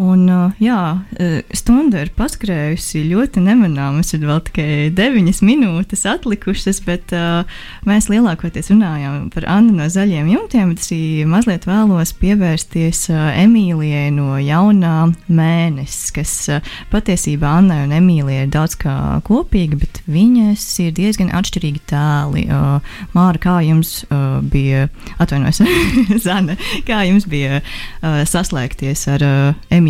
[0.00, 0.76] Un, ā, jā,
[1.20, 3.98] ā, stunda ir paskrējusi ļoti nemanām.
[3.98, 7.44] Mums ir vēl tikai deviņas minūtes atlikušas, bet uh,
[7.84, 10.72] mēs lielākoties runājām par Annu no zaļiem jumtiem.
[10.80, 10.88] Es
[11.28, 18.54] mazliet vēlos pievērsties uh, Emīlijai no jaunā mēnesis, kas uh, patiesībā Annai un Emīlijai ir
[18.56, 18.96] daudz kā
[19.28, 22.46] kopīga, bet viņas ir diezgan atšķirīgi tēli.
[22.48, 24.88] Uh, Māra, kā jums uh, bija,
[25.20, 25.60] atvainojos,
[26.24, 26.56] Zana,
[26.88, 29.81] kā jums bija uh, saslēgties ar uh, Emīliju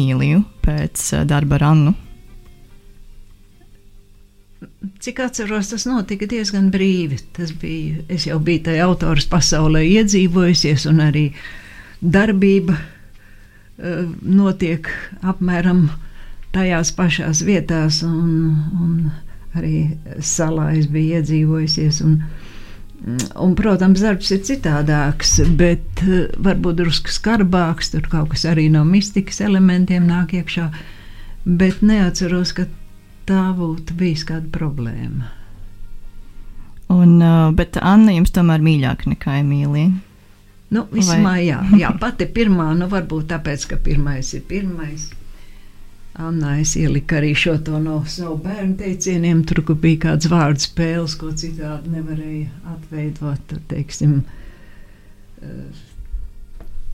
[0.65, 1.95] pēc uh, darba ar Annu?
[5.03, 7.19] Cik atceros, tas notika diezgan brīvi.
[7.37, 11.27] Tas bija, es jau biju tajā autors pasaulē iedzīvojusies, un arī
[12.03, 14.91] darbība uh, notiek
[15.23, 15.89] apmēram
[16.53, 19.77] tajās pašās vietās, un, un arī
[20.19, 22.03] salā es biju iedzīvojusies.
[22.07, 22.19] Un,
[23.03, 27.91] Un, protams, darbs ir citādāks, bet uh, varbūt drusku skarbāks.
[27.91, 30.69] Tur kaut kas arī no mistikas elementiem nāk iekšā.
[31.43, 32.69] Bet neatceros, ka
[33.27, 35.33] tā būtu bijis kāda problēma.
[36.93, 39.91] Un uh, bet Anna jums tomēr mīļāka nekā Emīlija.
[40.73, 45.11] Nu, vismā, jā, jā, pati pirmā, nu varbūt tāpēc, ka pirmais ir pirmais.
[46.13, 51.15] Anna, es ieliku arī šo to no savu bērnu teicieniem, tur, bija kāds vārdu spēles,
[51.17, 54.19] ko citādi nevarēja atveidot, tur, teiksim,
[55.41, 55.87] uh,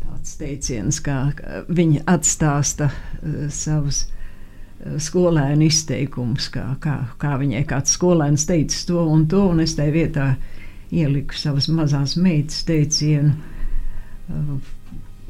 [0.04, 1.18] tāds teiciens, kā
[1.66, 9.02] viņa atstāsta uh, savus uh, skolēnu izteikumus, kā, kā, kā viņai kāds skolēns teica to
[9.02, 10.36] un to, un es tai vietā
[10.94, 13.34] ieliku savas mazās meitas teicienu.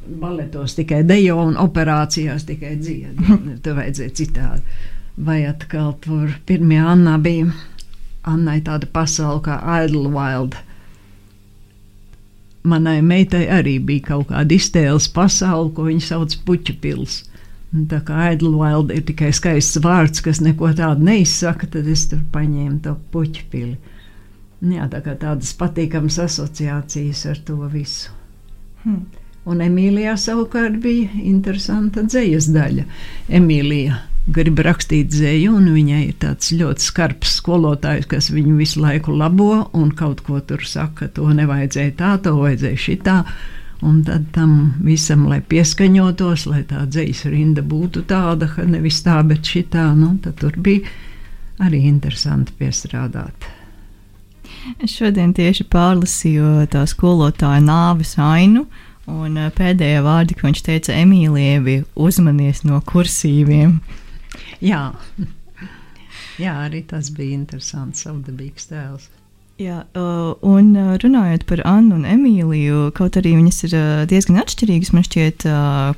[0.08, 3.38] Baletos tikai dejo un operācijās tikai dziedā.
[3.64, 4.78] Tur vajadzēja citādi.
[5.18, 7.50] Vai atkal tur pirmie Anna bija
[8.28, 10.56] Annai tāda pasaule kā Idlewild
[12.68, 17.26] manai meitai arī bija kaut kāda iztēles pasaule, ko viņa sauc par puķu pilsētu.
[17.90, 22.80] Tā kā Idlewild ir tikai skaists vārds, kas neko tādu neizsaka, tad es tur paņēmu
[22.86, 23.76] to puķu pili.
[24.64, 28.14] Jā, tā kā tādas patīkamas asociācijas ar to visu.
[28.82, 29.04] Hmm.
[29.48, 32.84] Un Emīlijā savukārt bija interesanta dzīslas daļa.
[33.38, 39.14] Emīlija grib rakstīt dzēju, un viņai ir tāds ļoti skarbs skolotājs, kas viņu visu laiku
[39.16, 43.18] labo un kaut ko tur saka, to nevajadzēja tā, to vajadzēja šitā.
[43.88, 49.20] Un tad tam visam, lai pieskaņotos, lai tā dzīsla rinda būtu tāda, ka nevis tā,
[49.26, 50.90] bet šitā, nu, tad tur bija
[51.62, 53.46] arī interesanti piestrādāt.
[54.82, 58.66] Es šodien tieši pārlasīju tā skolotāja nāves ainu,
[59.08, 63.78] un pēdējā vārdi, ko viņš teica Emīlijai, bija uzmanies no kursīviem.
[64.64, 64.90] Jā.
[66.42, 69.08] Jā, arī tas bija interesants, savdabīgs tēls.
[69.58, 69.80] Jā,
[70.46, 70.68] un
[71.02, 73.72] runājot par Annu un Emīliju, kaut arī viņas ir
[74.06, 75.48] diezgan atšķirīgas, man šķiet,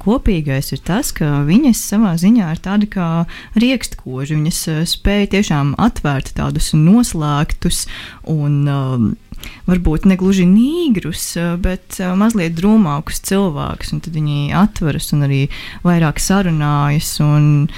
[0.01, 3.09] kopīgais ir tas, ka viņas savā ziņā ir tādi kā
[3.61, 4.39] rīkstkoži.
[4.39, 4.63] Viņas
[4.95, 7.85] spēja tiešām atvērt tādus noslēgtus
[8.33, 8.63] un
[9.69, 11.25] varbūt ne gluži nīgrus,
[11.63, 13.95] bet mazliet drūmākus cilvēkus.
[14.05, 15.41] Tad viņi atveras un arī
[15.87, 17.17] vairāk sarunājas.
[17.25, 17.69] Un,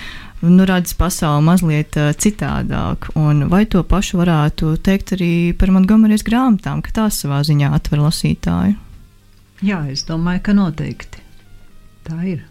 [0.42, 3.12] nu, redz pasauli mazliet uh, citādāk.
[3.18, 8.02] Un vai to pašu varētu teikt arī par Montgomerijas grāmatām, ka tās savā ziņā atver
[8.02, 8.78] lasītāju?
[9.62, 11.22] Jā, es domāju, ka noteikti
[12.02, 12.42] tā ir.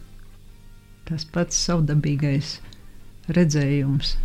[1.10, 2.60] Tas pats savdabīgais
[3.36, 4.16] redzējums,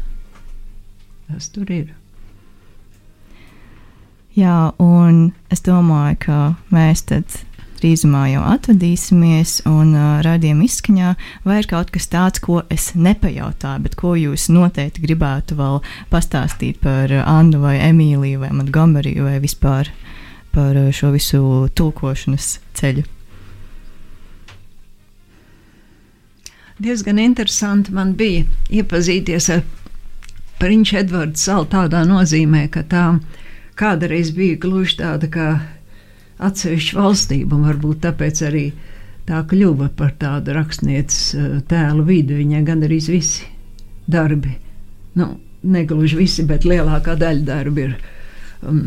[1.26, 1.95] tas tur ir.
[4.36, 7.38] Jā, un es domāju, ka mēs tad
[7.80, 11.12] drīzumā jau atvadīsimies, un uh, raidījuma izskaņā
[11.46, 15.80] vai ir kaut kas tāds, ko es nepajautāju, bet ko jūs noteikti gribētu vēl
[16.12, 19.88] pastāstīt par Annu vai Emīliju vai Montgomeriju vai vispār
[20.52, 21.40] par šo visu
[21.76, 23.06] tulkošanas ceļu.
[26.76, 29.64] Diezgan interesanti man bija iepazīties ar
[30.60, 33.06] Prinča Edvardu salu tādā nozīmē, ka tā
[33.78, 35.48] kādreiz bija gluži tāda kā
[36.42, 38.66] atsevišķa valstība, un varbūt tāpēc arī
[39.26, 42.36] tā kļuva par tādu rakstnieces eh, tēlu vidi.
[42.42, 43.46] Viņai gan arī visi
[44.06, 44.54] darbi,
[45.18, 45.32] nu,
[45.66, 47.96] negluži visi, bet lielākā daļa darbi ir
[48.62, 48.82] um,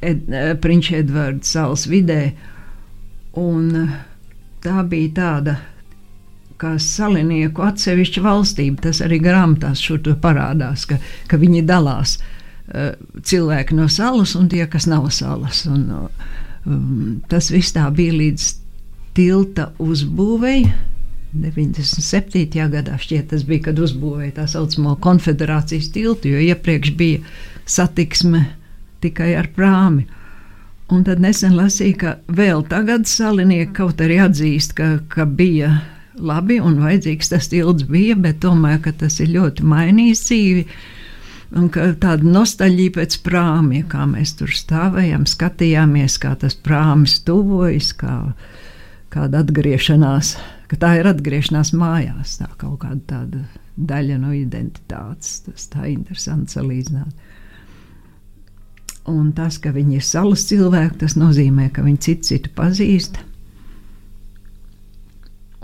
[0.00, 2.30] Ed, eh, Prinča Edvarda salas vidē.
[3.40, 3.98] Un eh,
[4.64, 5.56] tā bija tāda
[6.60, 8.84] kā salinieku atsevišķa valstība.
[8.88, 9.82] Tas arī grāmatās
[10.20, 12.18] parādās, ka, ka viņi dalās
[13.26, 15.64] cilvēki no salas un tie, kas nav salas.
[15.66, 15.88] Un,
[16.68, 18.46] Um, tas viss tā bija līdz
[19.16, 20.64] tilta uzbūvēi.
[21.30, 22.58] 97.
[22.72, 27.20] gadā šķiet, tas bija, kad uzbūvēja tā saucamo konfederācijas tiltu, jo iepriekš bija
[27.70, 28.42] satiksme
[29.00, 30.08] tikai ar prāmi.
[30.90, 35.70] Un tad nesen lasīju, ka vēl tagad salinieki kaut arī atzīst, ka, ka bija
[36.18, 40.66] labi un vajadzīgs tas tilts bija, bet tomēr, tas ir ļoti mainījis dzīvi.
[40.66, 40.99] Uh,
[41.50, 48.32] tāda nostalģija pēc prāmja, kā mēs tur stāvējām, skatījāmies, kā tas prāmis tuvojas, kā,
[49.10, 50.36] kāda atgriešanās,
[50.70, 53.42] ka tā ir atgriešanās mājās, tā kaut kāda tāda
[53.76, 55.40] daļa no identitātes.
[55.46, 57.26] Tas tā interesanti salīdzināt.
[59.10, 63.18] Un tas, ka viņi ir salas cilvēki, tas nozīmē, ka viņi citu citu pazīst.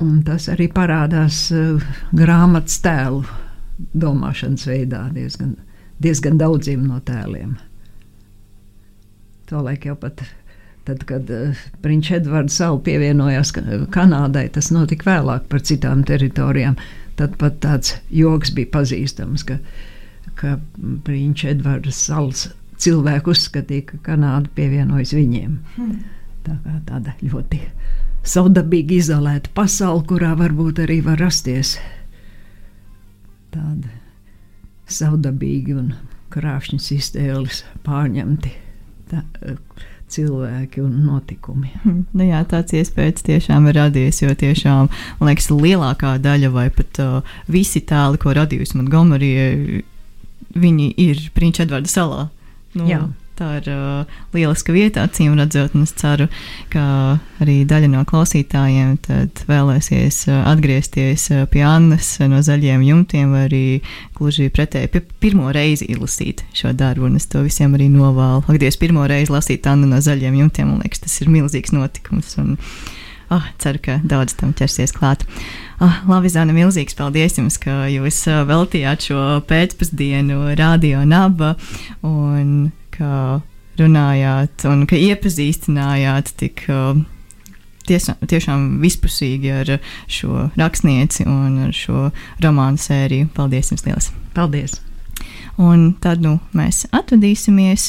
[0.03, 1.85] Un tas arī parādās uh,
[2.17, 3.23] grāmatas tēlu
[3.97, 5.55] domāšanas veidā diezgan
[6.03, 7.57] diezgan daudziem no tēliem.
[9.47, 10.23] Tolaik jau pat
[10.87, 13.53] tad, kad uh, eh, Prinčs Edvards Salu pievienojās
[13.95, 16.79] Kanādai, tas notika vēlāk par citām teritorijām.
[17.17, 19.59] Tad pat tāds joks bija pazīstams, ka,
[20.39, 20.59] ka
[21.07, 22.49] Prinčs Edvards Salas
[22.83, 25.59] cilvēku uzskatīja, ka Kanāda pievienojas viņiem.
[25.77, 25.99] Hmm.
[26.47, 27.63] Tā kā tāda ļoti
[28.27, 31.77] savdabīgi izolēta pasaule, kurā varbūt arī var rasties
[33.55, 33.91] tāda
[34.91, 35.95] savdabīgi un
[36.35, 38.53] krāšņas iztēles pārņemti
[39.11, 39.23] tā,
[40.13, 41.73] cilvēki un notikumi.
[41.87, 47.01] Nu jā, tāds iespējas tiešām ir radies, jo tiešām, man liekas, lielākā daļa vai pat
[47.03, 49.31] uh, visi tēli, ko radījusi Montgomery,
[50.57, 52.27] viņi ir Prinča Edvarda salā.
[52.77, 53.03] Nu, Jā.
[53.37, 56.25] Tā ir uh, lieliska vieta, acīm redzot, un es ceru,
[56.73, 56.85] ka
[57.45, 58.95] arī daļa no klausītājiem
[59.51, 63.65] vēlēsies uh, atgriezties uh, pie Annas no zaļiem jumtiem, vai arī
[64.17, 67.11] gluži pretēji pirmo reizi izlasīt šo darbu.
[67.21, 68.57] Es to visiem arī novēlu.
[68.57, 72.39] Dievs, pirmo reizi lasīt Annu no zaļiem jumtiem, man liekas, tas ir milzīgs notikums.
[72.41, 72.57] Un,
[73.27, 75.25] Oh, ceru, ka daudz tam ķersies klāt.
[75.83, 81.57] Oh, labi, Zana, milzīgs paldies jums, ka jūs veltījāt šo pēcpusdienu radio naba
[82.07, 83.43] un ka
[83.81, 86.97] runājāt un ka iepazīstinājāt tik uh,
[87.87, 89.77] tiešām, tiešām vispusīgi ar
[90.11, 92.11] šo rakstnieci un ar šo
[92.45, 93.31] romānu sēriju.
[93.37, 94.13] Paldies jums liels!
[94.37, 94.81] Paldies!
[95.57, 97.87] Un tad nu, mēs atvadīsimies,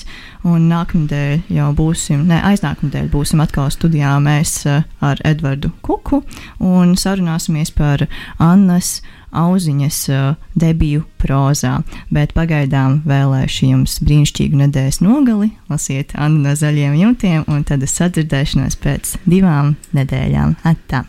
[0.48, 6.22] un nākamnedēļ jau būsim, ne aiznākamnedēļ būsim atkal studijā mēs eh, ar Edvardu Kuku
[6.64, 8.06] un sarunāsimies par
[8.40, 9.02] Annas
[9.32, 11.82] auziņas uh, debiju prozā.
[12.14, 18.80] Bet pagaidām vēlēšu jums brīnišķīgu nedēļas nogali, lasiet Annu no zaļiem jumtiem, un tad sadzirdēšanos
[18.84, 20.58] pēc divām nedēļām.
[20.68, 21.06] Atā!